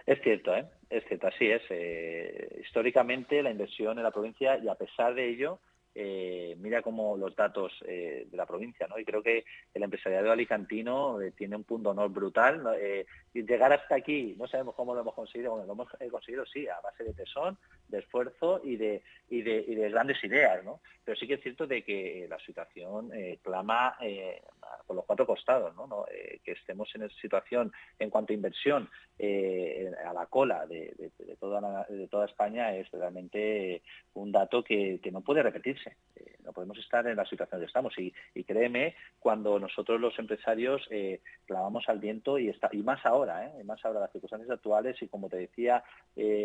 [0.06, 0.64] Es cierto, ¿eh?
[0.90, 1.62] es cierto, así es.
[1.70, 5.58] Eh, históricamente la inversión en la provincia y a pesar de ello,
[5.94, 8.98] eh, mira como los datos eh, de la provincia, ¿no?
[8.98, 12.62] Y creo que el empresariado alicantino eh, tiene un punto honor brutal.
[12.78, 16.44] Eh, y llegar hasta aquí, no sabemos cómo lo hemos conseguido, bueno, lo hemos conseguido
[16.46, 20.64] sí, a base de tesón, de esfuerzo y de, y de, y de grandes ideas,
[20.64, 20.80] ¿no?
[21.04, 23.10] Pero sí que es cierto de que la situación
[23.42, 23.98] clama
[24.86, 26.06] por los cuatro costados, ¿no?
[26.44, 31.84] que estemos en esa situación en cuanto a inversión a la cola de, de, toda
[31.88, 33.82] de toda España es realmente
[34.14, 35.81] un dato que, que no puede repetirse.
[35.86, 37.98] Eh, no podemos estar en la situación que estamos.
[37.98, 43.04] Y, y créeme, cuando nosotros los empresarios eh, clavamos al viento y, está, y más
[43.04, 43.64] ahora, ¿eh?
[43.64, 45.82] más ahora las circunstancias actuales y como te decía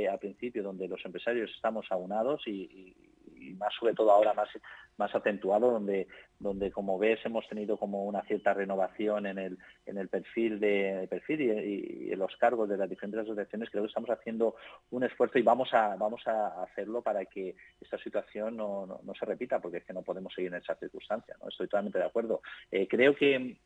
[0.09, 3.16] al principio, donde los empresarios estamos aunados y, y,
[3.47, 4.49] y, más sobre todo ahora más,
[4.97, 6.07] más acentuado, donde,
[6.39, 11.07] donde como ves hemos tenido como una cierta renovación en el, en el perfil de
[11.09, 14.55] perfil y, en los cargos de las diferentes asociaciones, creo que estamos haciendo
[14.91, 19.25] un esfuerzo y vamos a, vamos a hacerlo para que esta situación no, no, se
[19.25, 21.37] repita, porque es que no podemos seguir en esas circunstancias.
[21.41, 21.49] ¿no?
[21.49, 22.41] Estoy totalmente de acuerdo.
[22.71, 23.57] Eh, creo que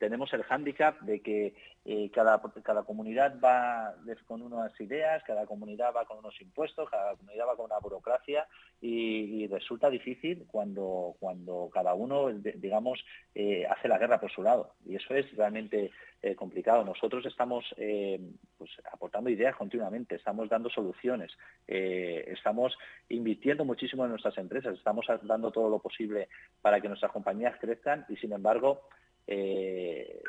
[0.00, 3.94] tenemos el hándicap de que eh, cada, cada comunidad va
[4.26, 8.48] con unas ideas, cada comunidad va con unos impuestos, cada comunidad va con una burocracia
[8.80, 14.72] y, resulta difícil cuando, cuando cada uno, digamos, eh, hace la guerra por su lado.
[14.86, 15.90] Y eso es realmente
[16.22, 16.82] eh, complicado.
[16.82, 21.30] Nosotros estamos pues, aportando ideas continuamente, estamos dando soluciones,
[21.66, 22.76] estamos
[23.10, 26.28] invirtiendo muchísimo en nuestras empresas, estamos dando todo lo posible
[26.62, 28.82] para que nuestras compañías crezcan y, sin embargo,
[29.30, 30.22] eh,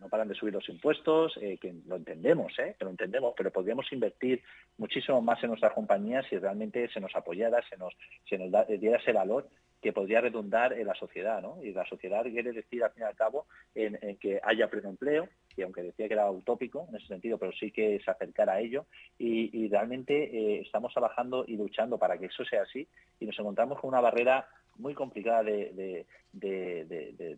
[0.00, 2.74] no paran de subir los impuestos, eh, que lo entendemos, ¿eh?
[2.78, 4.42] que lo entendemos, pero podríamos invertir
[4.76, 7.94] muchísimo más en nuestras compañías si realmente se nos apoyara, se nos,
[8.28, 9.48] se nos diera ese valor
[9.82, 11.62] que podría redundar en la sociedad, ¿no?
[11.62, 15.62] Y la sociedad quiere decir, al fin y al cabo, que haya pleno empleo, y
[15.62, 18.86] aunque decía que era utópico en ese sentido, pero sí que se acercara a ello,
[19.18, 22.86] y, realmente eh, estamos trabajando y luchando para que eso sea así,
[23.18, 26.06] y nos encontramos con una barrera muy complicada de,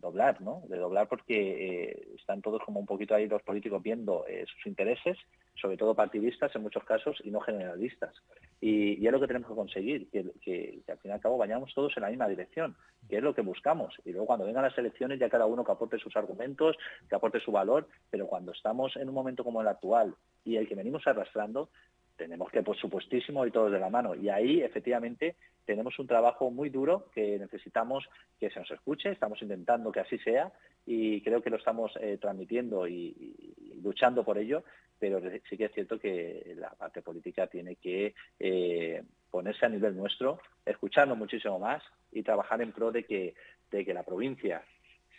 [0.00, 0.62] doblar, ¿no?
[0.68, 4.66] De doblar porque eh, están todos como un poquito ahí los políticos viendo eh, sus
[4.66, 5.18] intereses,
[5.54, 8.14] sobre todo partidistas en muchos casos y no generalistas.
[8.60, 11.20] Y, y es lo que tenemos que conseguir, que, que, que, al fin y al
[11.20, 12.76] cabo vayamos todos en la misma dirección,
[13.08, 13.94] que es lo que buscamos.
[14.04, 16.76] Y luego cuando vengan las elecciones ya cada uno que aporte sus argumentos,
[17.08, 20.68] que aporte su valor, pero cuando estamos en un momento como el actual y el
[20.68, 21.70] que venimos arrastrando,
[22.16, 24.14] tenemos que, por supuestísimo, ir todos de la mano.
[24.14, 29.40] Y ahí, efectivamente, tenemos un trabajo muy duro que necesitamos que se nos escuche, estamos
[29.42, 30.52] intentando que así sea
[30.86, 34.64] y creo que lo estamos eh, transmitiendo y, luchando por ello,
[34.98, 39.96] pero sí que es cierto que la parte política tiene que eh, ponerse a nivel
[39.96, 41.82] nuestro, escucharnos muchísimo más
[42.14, 43.34] y trabajar en pro de que,
[43.70, 44.64] de que la provincia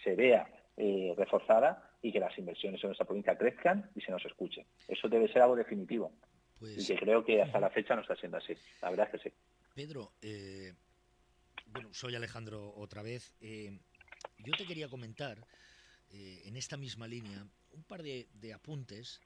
[0.03, 4.25] se vea eh, reforzada y que las inversiones en nuestra provincia crezcan y se nos
[4.25, 4.65] escuche.
[4.87, 6.11] Eso debe ser algo definitivo.
[6.59, 8.53] Pues, y que creo que hasta la fecha no está siendo así.
[8.81, 9.35] La verdad es que sí.
[9.73, 10.73] Pedro, eh,
[11.67, 13.35] bueno, soy Alejandro otra vez.
[13.41, 13.77] Eh,
[14.39, 15.37] yo te quería comentar,
[16.11, 19.19] en esta misma línea, un par de, de apuntes,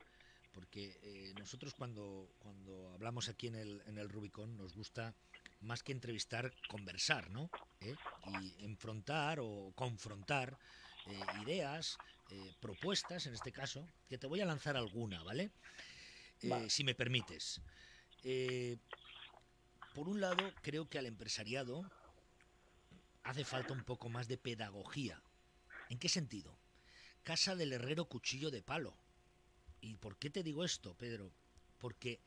[0.54, 5.16] porque eh, nosotros cuando, cuando hablamos aquí en el, en el Rubicon nos gusta
[5.62, 7.50] más que entrevistar, conversar, ¿no?
[7.82, 7.96] ¿Eh?
[8.28, 10.58] Y enfrentar o confrontar
[11.06, 11.98] eh, ideas,
[12.30, 15.52] eh, propuestas, en este caso, que te voy a lanzar alguna, ¿vale?
[16.42, 17.62] Eh, si me permites.
[19.94, 21.90] Por un lado, creo que al empresariado
[23.24, 25.22] hace falta un poco más de pedagogía.
[25.90, 26.58] ¿En qué sentido?
[27.24, 28.96] Casa del herrero cuchillo de palo.
[29.82, 31.32] ¿Y por qué te digo esto, Pedro?
[31.80, 32.22] Porque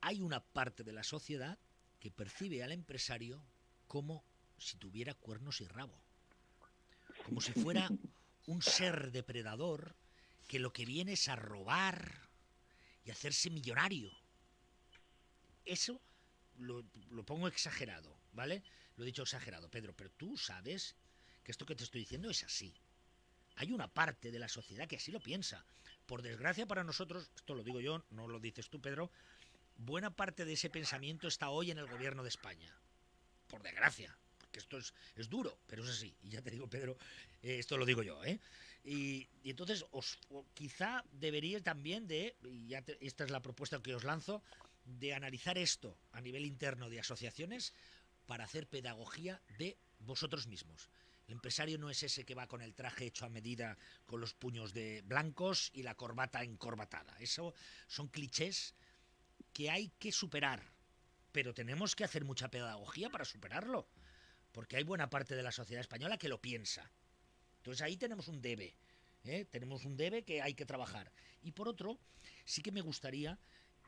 [0.00, 1.58] hay una parte de la sociedad
[2.04, 3.42] que percibe al empresario
[3.86, 4.26] como
[4.58, 5.98] si tuviera cuernos y rabo.
[7.24, 7.88] Como si fuera
[8.46, 9.96] un ser depredador
[10.46, 12.28] que lo que viene es a robar
[13.06, 14.12] y hacerse millonario.
[15.64, 15.98] Eso
[16.58, 18.62] lo, lo pongo exagerado, ¿vale?
[18.98, 20.96] Lo he dicho exagerado, Pedro, pero tú sabes
[21.42, 22.74] que esto que te estoy diciendo es así.
[23.56, 25.64] Hay una parte de la sociedad que así lo piensa.
[26.04, 29.10] Por desgracia para nosotros, esto lo digo yo, no lo dices tú, Pedro,
[29.76, 32.72] buena parte de ese pensamiento está hoy en el gobierno de España.
[33.48, 36.14] Por desgracia, porque esto es, es duro, pero es así.
[36.22, 36.96] Y ya te digo, Pedro,
[37.42, 38.40] eh, esto lo digo yo, ¿eh?
[38.84, 40.18] Y, entonces, os,
[40.52, 44.42] quizá deberíais también de, y esta es la propuesta que os lanzo,
[44.84, 47.72] de analizar esto a nivel interno de asociaciones
[48.26, 50.90] para hacer pedagogía de vosotros mismos.
[51.26, 54.34] El empresario no es ese que va con el traje hecho a medida, con los
[54.34, 57.16] puños de blancos y la corbata encorbatada.
[57.18, 57.54] Eso
[57.86, 58.74] son clichés
[59.54, 60.62] que hay que superar.
[61.32, 63.88] Pero tenemos que hacer mucha pedagogía para superarlo.
[64.52, 66.90] Porque hay buena parte de la sociedad española que lo piensa.
[67.58, 68.76] Entonces ahí tenemos un debe.
[69.24, 69.46] ¿eh?
[69.50, 71.10] Tenemos un debe que hay que trabajar.
[71.42, 71.98] Y por otro,
[72.44, 73.38] sí que me gustaría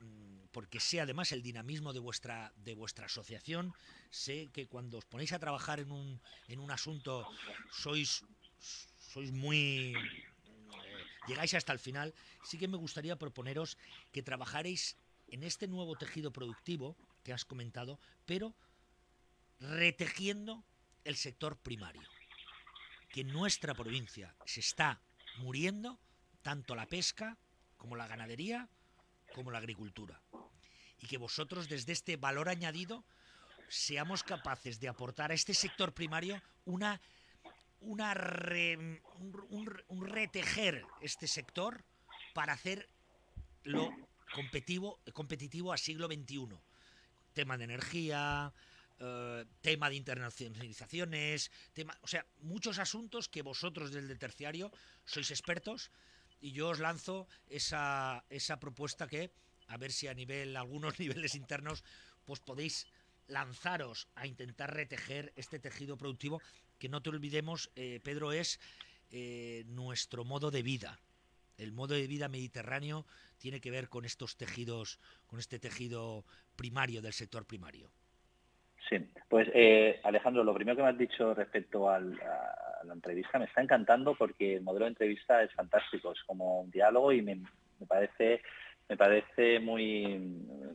[0.01, 3.75] mm, porque sé además el dinamismo de vuestra de vuestra asociación,
[4.11, 7.29] sé que cuando os ponéis a trabajar en un, en un asunto
[7.71, 8.25] sois
[8.59, 13.77] sois muy eh, llegáis hasta el final, sí que me gustaría proponeros
[14.13, 14.97] que trabajaréis
[15.29, 18.55] en este nuevo tejido productivo que has comentado, pero
[19.61, 20.65] retejiendo
[21.05, 22.03] el sector primario.
[23.11, 25.01] Que en nuestra provincia se está
[25.39, 25.99] muriendo
[26.43, 27.39] tanto la pesca
[27.77, 28.69] como la ganadería
[29.35, 30.21] como la agricultura.
[30.99, 33.05] Y que vosotros desde este valor añadido
[33.69, 37.01] seamos capaces de aportar a este sector primario una,
[37.81, 41.85] una un, retejer este sector
[42.33, 43.95] para hacerlo
[44.37, 46.53] competitivo, competitivo a siglo XXI.
[47.33, 48.53] Tema de energía,
[49.01, 54.69] eh, tema de internacionalizaciones, tema, o sea, muchos asuntos que vosotros desde el terciario
[55.09, 55.91] sois expertos
[56.41, 59.33] y yo os lanzo esa, esa propuesta que
[59.69, 61.81] a ver si a nivel algunos niveles internos
[62.29, 62.85] pues podéis
[63.27, 66.41] lanzaros a intentar retejer este tejido productivo
[66.79, 68.61] que no te olvidemos eh, Pedro es
[69.11, 71.01] eh, nuestro modo de vida
[71.59, 73.07] el modo de vida mediterráneo
[73.39, 76.25] tiene que ver con estos tejidos con este tejido
[76.57, 77.91] primario del sector primario
[78.89, 83.47] Sí, pues eh, Alejandro, lo primero que me has dicho respecto a la entrevista me
[83.47, 87.41] está encantando porque el modelo de entrevista es fantástico, es como un diálogo y me,
[87.89, 88.43] parece
[88.89, 90.17] me parece muy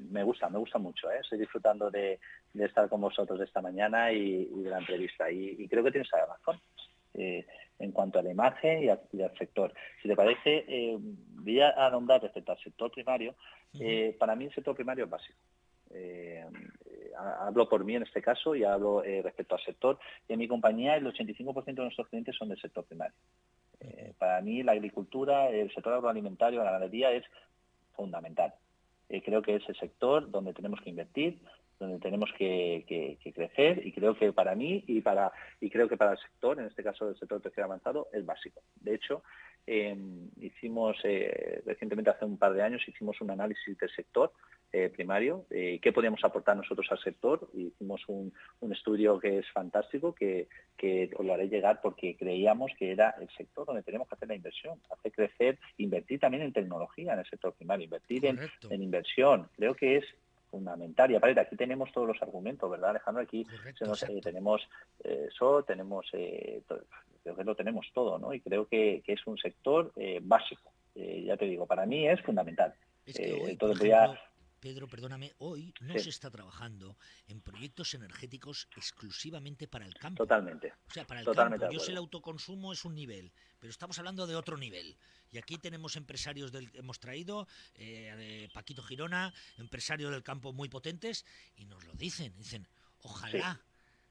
[0.09, 1.19] me gusta me gusta mucho ¿eh?
[1.21, 2.19] estoy disfrutando de,
[2.53, 6.59] estar con vosotros esta mañana y, de la entrevista y, creo que tienes razón
[7.13, 7.45] eh,
[7.81, 12.21] en cuanto a la imagen y, al sector si te parece eh, voy a nombrar
[12.21, 13.35] respecto al sector primario
[14.19, 15.37] para mí el sector primario es básico
[15.93, 16.45] eh,
[17.39, 19.99] hablo por mí en este caso y hablo eh, respecto al sector.
[20.27, 23.15] En mi compañía el 85% de nuestros clientes son del sector primario.
[23.79, 27.25] Eh, para mí la agricultura, el sector agroalimentario, la ganadería es
[27.95, 28.53] fundamental.
[29.07, 31.39] creo que es el sector donde tenemos que invertir,
[31.81, 36.13] donde tenemos que, crecer y creo que para mí y para y creo que para
[36.13, 38.61] el sector, en este caso el sector terciario avanzado, es básico.
[38.75, 39.23] De hecho,
[39.65, 40.97] em, hicimos
[41.65, 44.31] recientemente hace un par de años hicimos un análisis del sector
[44.73, 47.49] eh, primario, eh, qué podíamos aportar nosotros al sector.
[47.53, 48.31] Hicimos un,
[48.71, 50.47] estudio que es fantástico, que,
[51.17, 54.35] os lo haré llegar porque creíamos que era el sector donde tenemos que hacer la
[54.35, 59.49] inversión, hacer crecer, invertir también en tecnología en el sector primario, invertir en, inversión.
[59.57, 60.05] Creo que es
[60.51, 61.09] fundamental.
[61.09, 63.23] Y aparte, aquí tenemos todos los argumentos, ¿verdad, Alejandro?
[63.23, 64.61] Aquí eh, tenemos
[65.03, 68.33] eso, tenemos, creo que lo tenemos todo, ¿no?
[68.33, 70.71] Y creo que, es un sector básico.
[70.93, 72.73] ya te digo, para mí es fundamental.
[73.07, 73.91] entonces
[74.61, 76.95] Pedro, perdóname, hoy no se está trabajando
[77.27, 80.23] en proyectos energéticos exclusivamente para el campo.
[80.23, 80.71] Totalmente.
[80.87, 81.67] O sea, para el campo.
[81.71, 84.95] Yo sé el autoconsumo es un nivel, pero estamos hablando de otro nivel.
[85.31, 91.25] Y aquí tenemos empresarios del hemos traído, eh, Paquito Girona, empresarios del campo muy potentes,
[91.55, 92.37] y nos lo dicen.
[92.37, 92.67] Dicen,
[92.99, 93.59] ojalá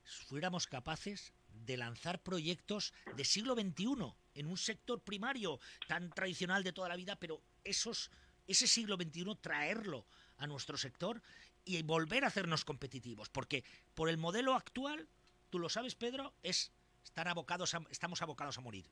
[0.02, 6.72] fuéramos capaces de lanzar proyectos de siglo XXI en un sector primario tan tradicional de
[6.72, 8.10] toda la vida, pero esos,
[8.48, 10.06] ese siglo XXI traerlo
[10.40, 11.22] a nuestro sector
[11.64, 13.28] y volver a hacernos competitivos.
[13.28, 13.62] Porque
[13.94, 15.06] por el modelo actual,
[15.50, 16.72] tú lo sabes, Pedro, es
[17.04, 18.86] estar abocados estamos abocados a morir.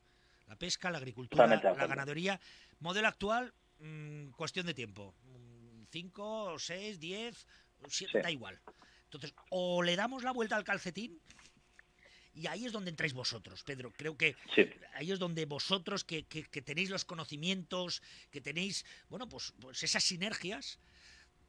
[0.46, 2.40] La pesca, la agricultura, la ganadería.
[2.80, 5.14] Modelo actual, mm, cuestión de tiempo.
[5.24, 7.46] Mm, cinco, seis, diez,
[7.88, 8.61] siete, da igual.
[9.05, 11.20] Entonces, o le damos la vuelta al calcetín
[12.34, 13.92] y ahí es donde entráis vosotros, Pedro.
[13.96, 14.36] Creo que
[14.94, 20.05] ahí es donde vosotros que, que, tenéis los conocimientos, que tenéis, bueno, pues, pues esas
[20.05, 20.78] sinergias,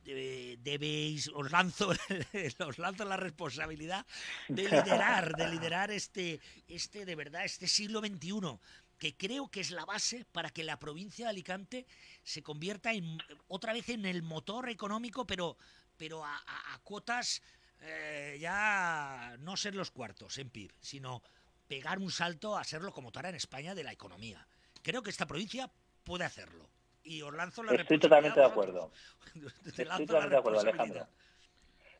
[0.04, 1.90] debéis, os lanzo,
[2.68, 4.06] os lanzo la responsabilidad
[4.48, 8.60] de liderar, de liderar este, este, de verdad, este siglo XXI,
[8.98, 11.88] que creo que es la base para que la provincia de Alicante
[12.24, 15.58] se convierta en, otra vez en el motor económico, pero,
[15.98, 16.42] pero a,
[16.84, 17.42] cuotas
[17.82, 21.24] eh, ya no ser los cuartos en PIB, sino
[21.68, 24.46] pegar un salto a ser locomotora en España de la economía.
[24.82, 25.72] Creo que esta provincia
[26.04, 26.70] puede hacerlo.
[27.10, 28.92] Y os lanzo la Estoy totalmente de acuerdo.
[29.66, 31.08] Estoy totalmente de acuerdo, Alejandro.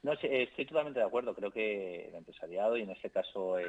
[0.04, 1.34] No, estoy totalmente de acuerdo.
[1.34, 3.66] Creo que el empresariado, y en este caso, eh,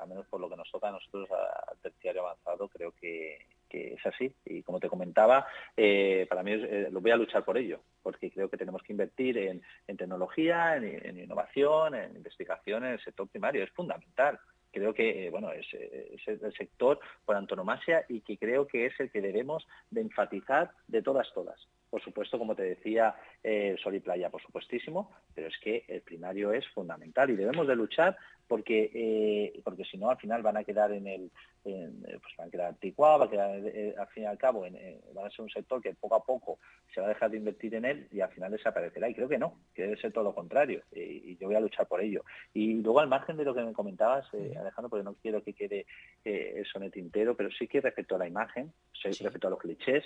[0.00, 4.06] al menos por lo que nos toca a nosotros al terciario avanzado, creo que, es
[4.06, 4.32] así.
[4.46, 8.30] Y como te comentaba, eh, para mí eh, lo voy a luchar por ello, porque
[8.30, 9.60] creo que tenemos que invertir en,
[9.98, 13.64] tecnología, en, innovación, en investigación en el sector primario.
[13.64, 14.38] Es fundamental
[14.76, 19.10] creo que bueno es, es, el sector por antonomasia y que creo que es el
[19.10, 21.58] que debemos de enfatizar de todas todas.
[21.88, 26.02] Por supuesto, como te decía, el sol y playa, por supuestísimo, pero es que el
[26.02, 30.56] primario es fundamental y debemos de luchar porque eh, porque si no al final van
[30.56, 31.30] a quedar en el
[31.62, 34.78] pues van a quedar anticuados, va a quedar eh, al fin y al cabo en,
[35.12, 36.58] van a ser un sector que poco a poco
[36.94, 39.08] se va a dejar de invertir en él y al final desaparecerá.
[39.08, 41.86] Y creo que no que debe ser todo lo contrario y, yo voy a luchar
[41.86, 42.24] por ello.
[42.54, 45.52] Y luego al margen de lo que me comentabas eh, Alejandro porque no quiero que
[45.52, 45.86] quede
[46.24, 48.72] eso en el tintero pero sí que respecto a la imagen
[49.02, 50.04] respecto a los clichés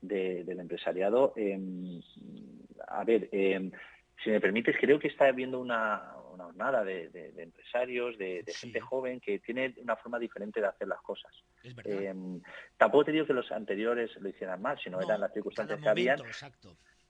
[0.00, 1.32] del empresariado.
[1.36, 2.00] Em,
[2.88, 3.70] a ver, em,
[4.22, 9.20] si me permites, creo que está habiendo una, una jornada de, empresarios, de, gente joven
[9.20, 11.32] que tiene una forma diferente de hacer las cosas.
[11.84, 12.40] Em,
[12.76, 16.20] tampoco te digo que los anteriores lo hicieran mal, sino eran las circunstancias que habían.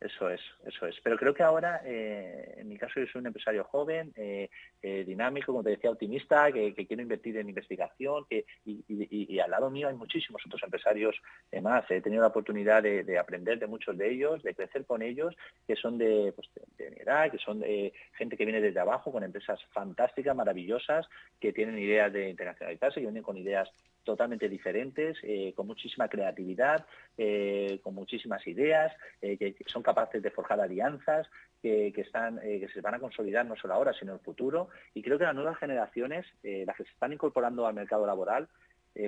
[0.00, 0.96] Eso es, eso es.
[1.02, 4.48] Pero creo que ahora, eh, en mi caso, yo soy un empresario joven, eh,
[4.80, 9.68] eh, dinámico, como te decía, optimista, que, quiero invertir en investigación, que, y, al lado
[9.68, 11.20] mío hay muchísimos otros empresarios
[11.60, 11.84] más.
[11.90, 15.36] He tenido la oportunidad de, aprender de muchos de ellos, de crecer con ellos,
[15.66, 16.48] que son de, pues,
[16.78, 17.62] de, edad, que son
[18.14, 21.06] gente que viene desde abajo, con empresas fantásticas, maravillosas,
[21.38, 23.70] que tienen ideas de internacionalizarse, que vienen con ideas
[24.04, 26.86] totalmente diferentes, eh, con muchísima creatividad,
[27.16, 31.28] eh, con muchísimas ideas, eh, que, son capaces de forjar alianzas,
[31.62, 34.70] que, están, que se van a consolidar no solo ahora, sino en el futuro.
[34.94, 38.48] Y creo que las nuevas generaciones, las que se están incorporando al mercado laboral,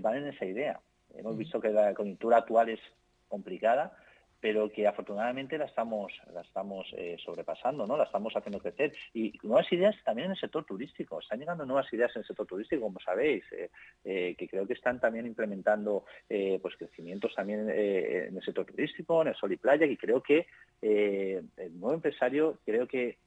[0.02, 0.78] van en esa idea.
[1.14, 2.80] Hemos visto que la coyuntura actual es
[3.26, 3.96] complicada,
[4.42, 7.96] pero que afortunadamente la estamos, la estamos eh, sobrepasando, ¿no?
[7.96, 8.92] La estamos haciendo crecer.
[9.14, 11.20] Y nuevas ideas también en el sector turístico.
[11.20, 13.70] Están llegando nuevas ideas en el sector turístico, como sabéis, eh,
[14.04, 19.28] eh, que creo que están también implementando pues crecimientos también en el sector turístico, en
[19.28, 20.46] el sol y playa, y creo que
[20.80, 23.18] el nuevo empresario creo que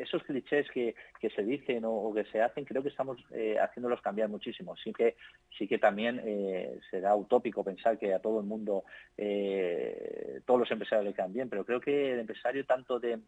[0.00, 0.94] esos clichés que,
[1.34, 4.74] se dicen o, que se hacen, creo que estamos eh, haciéndolos cambiar muchísimo.
[4.76, 5.16] Sí que,
[5.56, 8.84] sí que también eh, será utópico pensar que a todo el mundo,
[9.16, 13.18] eh, todos los empresarios le bien, pero creo que el empresario tanto de,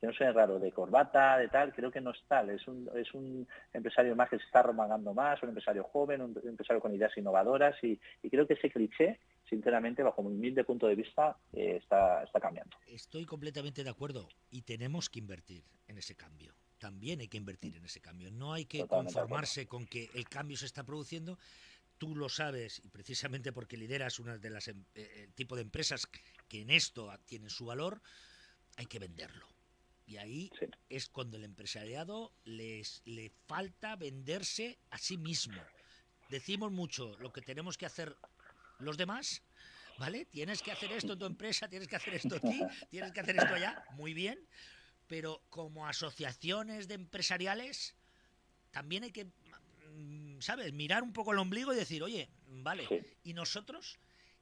[0.00, 2.50] que no sea raro, de corbata, de tal, creo que no es tal.
[2.50, 6.40] Es un, es un empresario más que se está romagando más, un empresario joven, un
[6.44, 7.98] empresario con ideas innovadoras y
[8.30, 9.18] creo que ese cliché
[9.52, 12.74] sinceramente, bajo mi humilde punto de vista, eh, está, está cambiando.
[12.86, 16.54] Estoy completamente de acuerdo y tenemos que invertir en ese cambio.
[16.78, 18.30] También hay que invertir en ese cambio.
[18.30, 21.38] No hay que conformarse con que el cambio se está produciendo.
[21.98, 26.06] Tú lo sabes y precisamente porque lideras una de las em, eh, tipo de empresas
[26.48, 28.00] que en esto tienen su valor,
[28.76, 29.46] hay que venderlo.
[30.06, 30.50] Y ahí
[30.88, 35.60] es cuando el empresariado les le falta venderse a sí mismo.
[36.30, 38.16] Decimos mucho lo que tenemos que hacer
[38.82, 39.42] los demás,
[39.98, 40.24] ¿vale?
[40.26, 43.36] Tienes que hacer esto en tu empresa, tienes que hacer esto aquí, tienes que hacer
[43.36, 44.38] esto allá, muy bien,
[45.06, 47.94] pero como asociaciones de empresariales
[48.70, 49.26] también hay que,
[49.94, 50.72] mm, ¿sabes?
[50.72, 52.88] Mirar un poco el ombligo y decir, oye, vale,
[53.22, 53.98] ¿y nosotros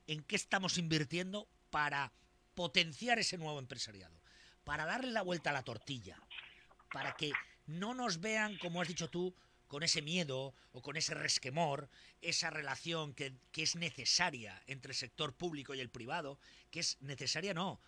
[0.06, 2.12] en qué estamos invirtiendo para
[2.54, 4.20] potenciar ese nuevo empresariado?
[4.64, 6.18] Para darle la vuelta a la tortilla,
[6.92, 7.32] para que
[7.66, 9.34] no nos vean, como has dicho tú,
[9.70, 11.88] con ese miedo o con ese resquemor,
[12.20, 16.40] esa relación que, es necesaria entre el sector público y el privado,
[16.72, 17.80] que es necesaria no,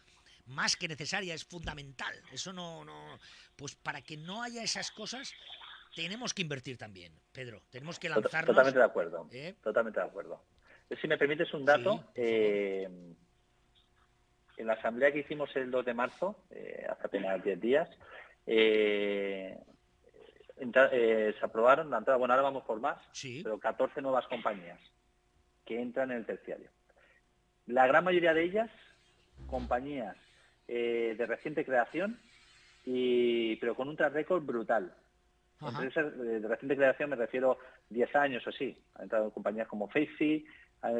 [0.46, 2.14] más que necesaria, es fundamental.
[2.32, 3.18] Eso no, no,
[3.56, 5.34] pues para que no haya esas cosas,
[5.96, 7.62] tenemos que invertir también, Pedro.
[7.68, 8.46] Tenemos que lanzarnos.
[8.46, 9.28] Totalmente de acuerdo.
[9.32, 9.56] ¿eh?
[9.60, 10.40] Totalmente de acuerdo.
[11.00, 12.88] Si me permites un dato, eh,
[14.56, 17.88] en la asamblea que hicimos el 2 de marzo, eh, hace apenas 10 días,
[20.92, 22.98] eh, se aprobaron la entrada, bueno, ahora vamos por más,
[23.42, 24.78] pero 14 nuevas compañías
[25.64, 26.68] que entran en el terciario.
[27.66, 28.70] La gran mayoría de ellas,
[29.48, 30.16] compañías
[30.68, 32.18] eh, de reciente creación,
[32.84, 34.92] y, pero con un track record brutal.
[35.60, 37.58] de reciente creación me refiero
[37.90, 38.76] 10 años o así.
[38.94, 40.44] Han entrado compañías como Facey, eh,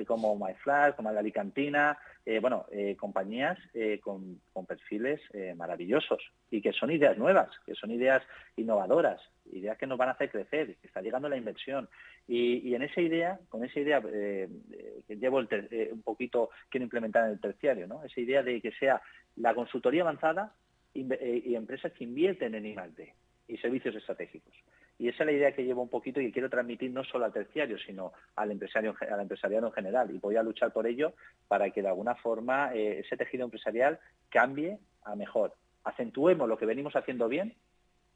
[0.07, 3.59] como MyFlash, como la Alicantina, eh, bueno, eh, compañías
[4.01, 5.21] con, perfiles
[5.57, 8.23] maravillosos y que son ideas nuevas, que son ideas
[8.57, 9.21] innovadoras,
[9.53, 11.89] ideas que nos van a hacer crecer, que está llegando la inversión.
[12.29, 17.41] Y, en esa idea, con esa idea que llevo un poquito, quiero implementar en el
[17.41, 18.03] terciario, ¿no?
[18.05, 19.03] Esa idea de que sea
[19.37, 20.55] la consultoría avanzada
[20.95, 23.15] y, empresas que invierten en I+D
[23.49, 24.55] y servicios estratégicos.
[25.03, 27.33] Y esa es la idea que llevo un poquito y quiero transmitir no solo al
[27.33, 30.15] terciario, sino al empresario, empresariado en general.
[30.15, 31.15] Y voy a luchar por ello
[31.49, 33.99] para que de alguna forma eh, ese tejido empresarial
[34.29, 35.57] cambie a mejor.
[35.83, 37.53] Acentuemos lo que venimos haciendo bien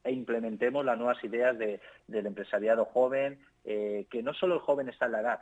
[0.04, 5.06] e implementemos las nuevas ideas del empresariado joven, eh, que no solo el joven está
[5.06, 5.40] en la edad,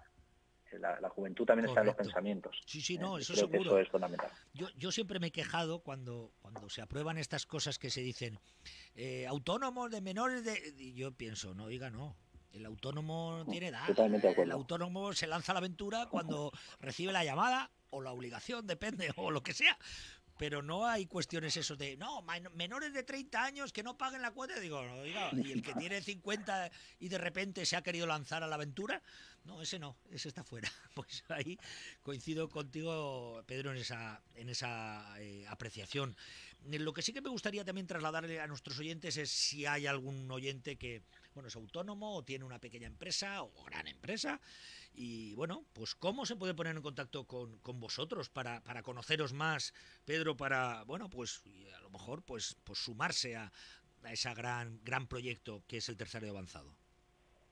[0.78, 2.60] la, juventud también está en los pensamientos.
[2.66, 3.60] Sí, sí, no, eh, eso seguro.
[3.60, 4.30] eso es fundamental.
[4.52, 8.38] Yo, yo, siempre me he quejado cuando, cuando se aprueban estas cosas que se dicen
[8.94, 10.74] eh, autónomos de menores de...
[10.76, 12.16] Y yo pienso, no, diga no.
[12.52, 13.88] El autónomo tiene edad.
[14.38, 19.10] El autónomo se lanza a la aventura cuando recibe la llamada o la obligación, depende,
[19.16, 19.76] o lo que sea
[20.36, 22.24] pero no hay cuestiones eso de, no,
[22.54, 24.58] menores de 30 años que no paguen la cuota.
[24.58, 26.70] Digo, oiga, y el que tiene 50
[27.00, 29.02] y de repente se ha querido lanzar a la aventura,
[29.44, 30.70] no, ese no, ese está fuera.
[30.94, 31.58] Pues ahí
[32.04, 36.16] coincido contigo, Pedro, en esa, en esa eh, apreciación.
[36.70, 40.30] Lo que sí que me gustaría también trasladarle a nuestros oyentes es si hay algún
[40.30, 41.02] oyente que,
[41.34, 44.40] bueno, es autónomo o tiene una pequeña empresa o gran empresa
[44.94, 49.32] y bueno, pues cómo se puede poner en contacto con, con vosotros para, para, conoceros
[49.32, 49.72] más,
[50.04, 51.42] Pedro, para, bueno, pues
[51.76, 53.50] a lo mejor pues, pues sumarse a,
[54.04, 56.74] a ese gran, gran proyecto que es el tercero avanzado.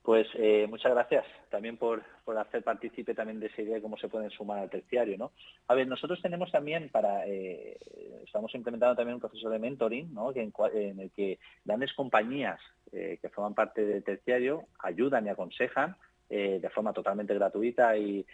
[0.03, 3.95] Pues eh, muchas gracias también por, por, hacer partícipe también de esa idea de cómo
[3.97, 5.31] se pueden sumar al terciario, ¿no?
[5.69, 7.77] A ver, nosotros tenemos también para, eh,
[8.25, 10.33] estamos implementando también un proceso de mentoring, ¿no?
[10.35, 12.59] en, el que grandes compañías
[12.91, 15.95] eh, que forman parte del terciario ayudan y aconsejan
[16.29, 18.25] eh, de forma totalmente gratuita y,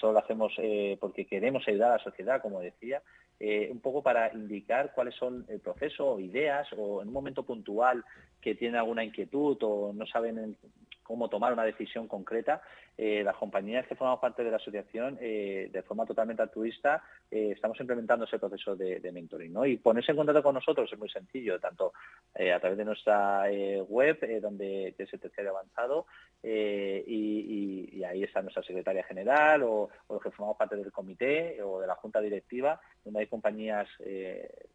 [0.00, 3.00] solo lo hacemos eh, porque queremos ayudar a la sociedad, como decía,
[3.38, 7.44] eh, un poco para indicar cuáles son el proceso o ideas o en un momento
[7.44, 8.04] puntual
[8.40, 10.56] que tienen alguna inquietud o no saben
[11.04, 12.62] cómo tomar una decisión concreta,
[12.96, 17.52] eh, las compañías que formamos parte de la asociación, eh, de forma totalmente altruista, eh,
[17.54, 19.52] estamos implementando ese proceso de, mentoring.
[19.52, 19.66] ¿no?
[19.66, 21.92] Y ponerse en contacto con nosotros es muy sencillo, tanto
[22.34, 23.44] a través de nuestra
[23.88, 26.06] web, donde es el terciario avanzado,
[26.42, 31.86] y, ahí está nuestra secretaria general o, los que formamos parte del comité o de
[31.86, 33.88] la junta directiva, donde hay compañías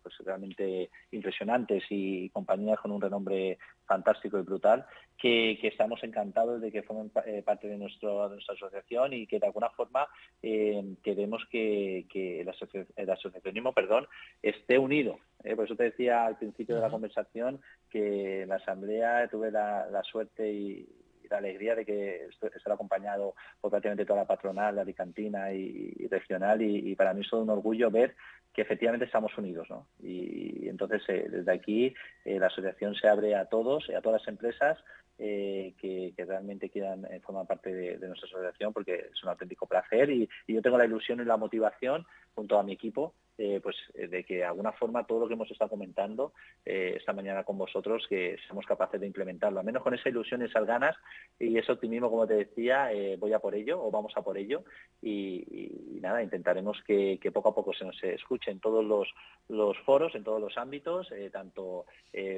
[0.02, 4.86] pues realmente impresionantes y compañías con un renombre fantástico y brutal,
[5.18, 9.70] que, estamos encantados de que formen parte de nuestro nuestra asociación y que de alguna
[9.70, 10.08] forma
[10.42, 14.08] eh, queremos que, el, asociacionismo perdón,
[14.42, 15.20] esté unido.
[15.44, 15.56] ¿eh?
[15.56, 20.02] por eso te decía al principio de la conversación que en la asamblea tuve la,
[20.04, 20.88] suerte y,
[21.30, 26.62] la alegría de que estar acompañado por prácticamente toda la patronal, la alicantina y, regional
[26.62, 28.16] y, para mí es todo un orgullo ver
[28.54, 29.68] que efectivamente estamos unidos.
[30.02, 31.94] Y, entonces eh, desde aquí
[32.26, 34.78] la asociación se abre a todos, a todas las empresas
[35.22, 40.10] eh, que, realmente quieran eh, formar parte de, nuestra asociación porque es un auténtico placer
[40.10, 44.24] y, yo tengo la ilusión y la motivación junto a mi equipo eh, pues de
[44.24, 46.34] que de alguna forma todo lo que hemos estado comentando
[46.66, 50.68] esta mañana con vosotros que seamos capaces de implementarlo, al menos con esa ilusión esas
[50.68, 50.96] ganas
[51.40, 54.64] y ese optimismo, como te decía, voy a por ello o vamos a por ello
[55.02, 59.08] y, nada, intentaremos que, poco a poco se nos escuche en todos los,
[59.48, 61.86] los foros, en todos los ámbitos, tanto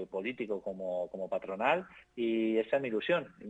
[0.09, 3.45] político como, como patronal y esa es mi ilusión y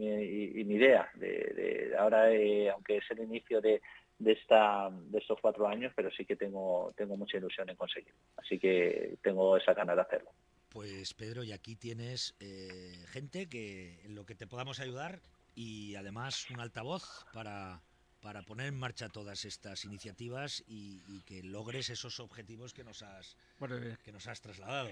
[0.63, 1.09] mi, idea.
[1.15, 3.81] De, ahora, eh, aunque es el inicio de,
[4.25, 8.19] esta, de estos cuatro años, pero sí que tengo, tengo mucha ilusión en conseguirlo.
[8.37, 10.31] Así que tengo esa ganas de hacerlo.
[10.69, 15.19] Pues Pedro, y aquí tienes eh, gente que en lo que te podamos ayudar
[15.53, 17.81] y además un altavoz para,
[18.21, 23.35] para poner en marcha todas estas iniciativas y, que logres esos objetivos que nos has,
[23.69, 24.89] eh, que nos has trasladado.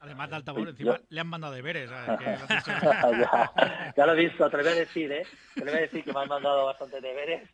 [0.00, 1.90] Además de altavoz, encima le han mandado deberes.
[1.90, 3.52] ya,
[3.96, 5.26] ya, lo he visto, te lo voy a decir, ¿eh?
[5.54, 7.48] Te lo voy a decir que me han mandado bastante deberes.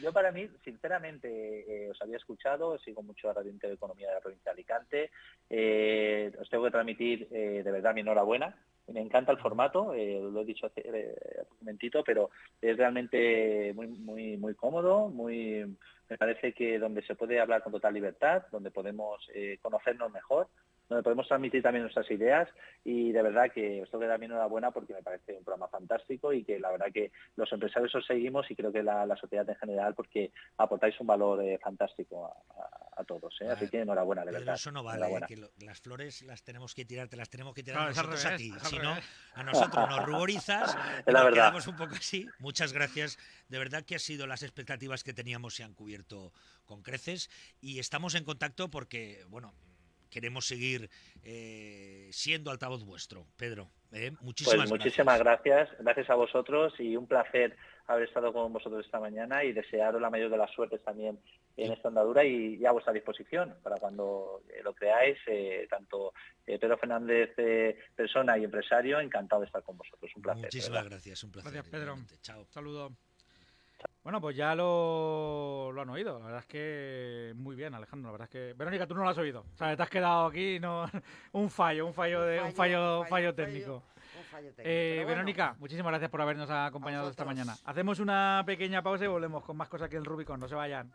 [0.00, 4.20] Yo para mí, sinceramente, eh, os había escuchado, sigo mucho a Radio Economía de la
[4.20, 5.10] provincia de Alicante.
[5.50, 8.56] Eh, os tengo que transmitir de verdad mi enhorabuena
[8.88, 11.14] me encanta el formato, eh, lo he dicho hace, eh,
[11.50, 12.30] un momentito, pero
[12.60, 13.88] es realmente muy,
[14.36, 19.58] muy, cómodo, me parece que donde se puede hablar con total libertad, donde podemos eh,
[19.62, 20.48] conocernos mejor,
[20.92, 22.48] donde podemos transmitir también nuestras ideas
[22.84, 26.32] y de verdad que esto le da mi enhorabuena porque me parece un programa fantástico
[26.32, 29.56] y que la verdad que los empresarios os seguimos y creo que la, sociedad en
[29.56, 33.34] general porque aportáis un valor eh, fantástico a, todos.
[33.40, 33.48] ¿eh?
[33.48, 34.54] Así que enhorabuena, de verdad.
[34.54, 37.88] Eso no vale, que las flores las tenemos que tirar, te las tenemos que tirar
[37.88, 38.52] nosotros a ti.
[38.62, 38.94] Si no,
[39.34, 40.76] a nosotros nos ruborizas
[41.06, 42.28] y nos quedamos un poco así.
[42.38, 43.18] Muchas gracias.
[43.48, 46.32] De verdad que ha sido las expectativas que teníamos se han cubierto
[46.64, 47.28] con creces
[47.60, 49.52] y estamos en contacto porque, bueno,
[50.12, 50.90] queremos seguir
[51.24, 53.70] eh, siendo altavoz vuestro, Pedro.
[53.92, 54.12] ¿eh?
[54.20, 55.70] Muchísimas pues muchísimas gracias.
[55.80, 57.56] gracias, a vosotros y un placer
[57.86, 61.18] haber estado con vosotros esta mañana y desearos la mayor de las suertes también
[61.56, 66.12] en esta andadura y, a vuestra disposición para cuando eh, lo creáis, eh, tanto
[66.44, 67.34] Pedro Fernández,
[67.96, 70.10] persona y empresario, encantado de estar con vosotros.
[70.14, 70.44] Un placer.
[70.44, 71.52] Muchísimas gracias, un placer.
[71.52, 71.96] Gracias, Pedro.
[72.20, 72.46] Chao.
[72.50, 72.92] Saludos.
[74.02, 76.18] Bueno, pues ya lo, lo, han oído.
[76.18, 78.08] La verdad es que muy bien, Alejandro.
[78.08, 78.54] La verdad es que.
[78.54, 79.44] Verónica, tú no lo has oído.
[79.54, 80.86] O sea, te has quedado aquí, no.
[81.32, 83.84] un fallo, un fallo de, un fallo, fallo, técnico.
[84.58, 87.56] Eh, Verónica, muchísimas gracias por habernos acompañado esta mañana.
[87.64, 90.40] Hacemos una pequeña pausa y volvemos con más cosas que el Rubicon.
[90.40, 90.90] No se vayan.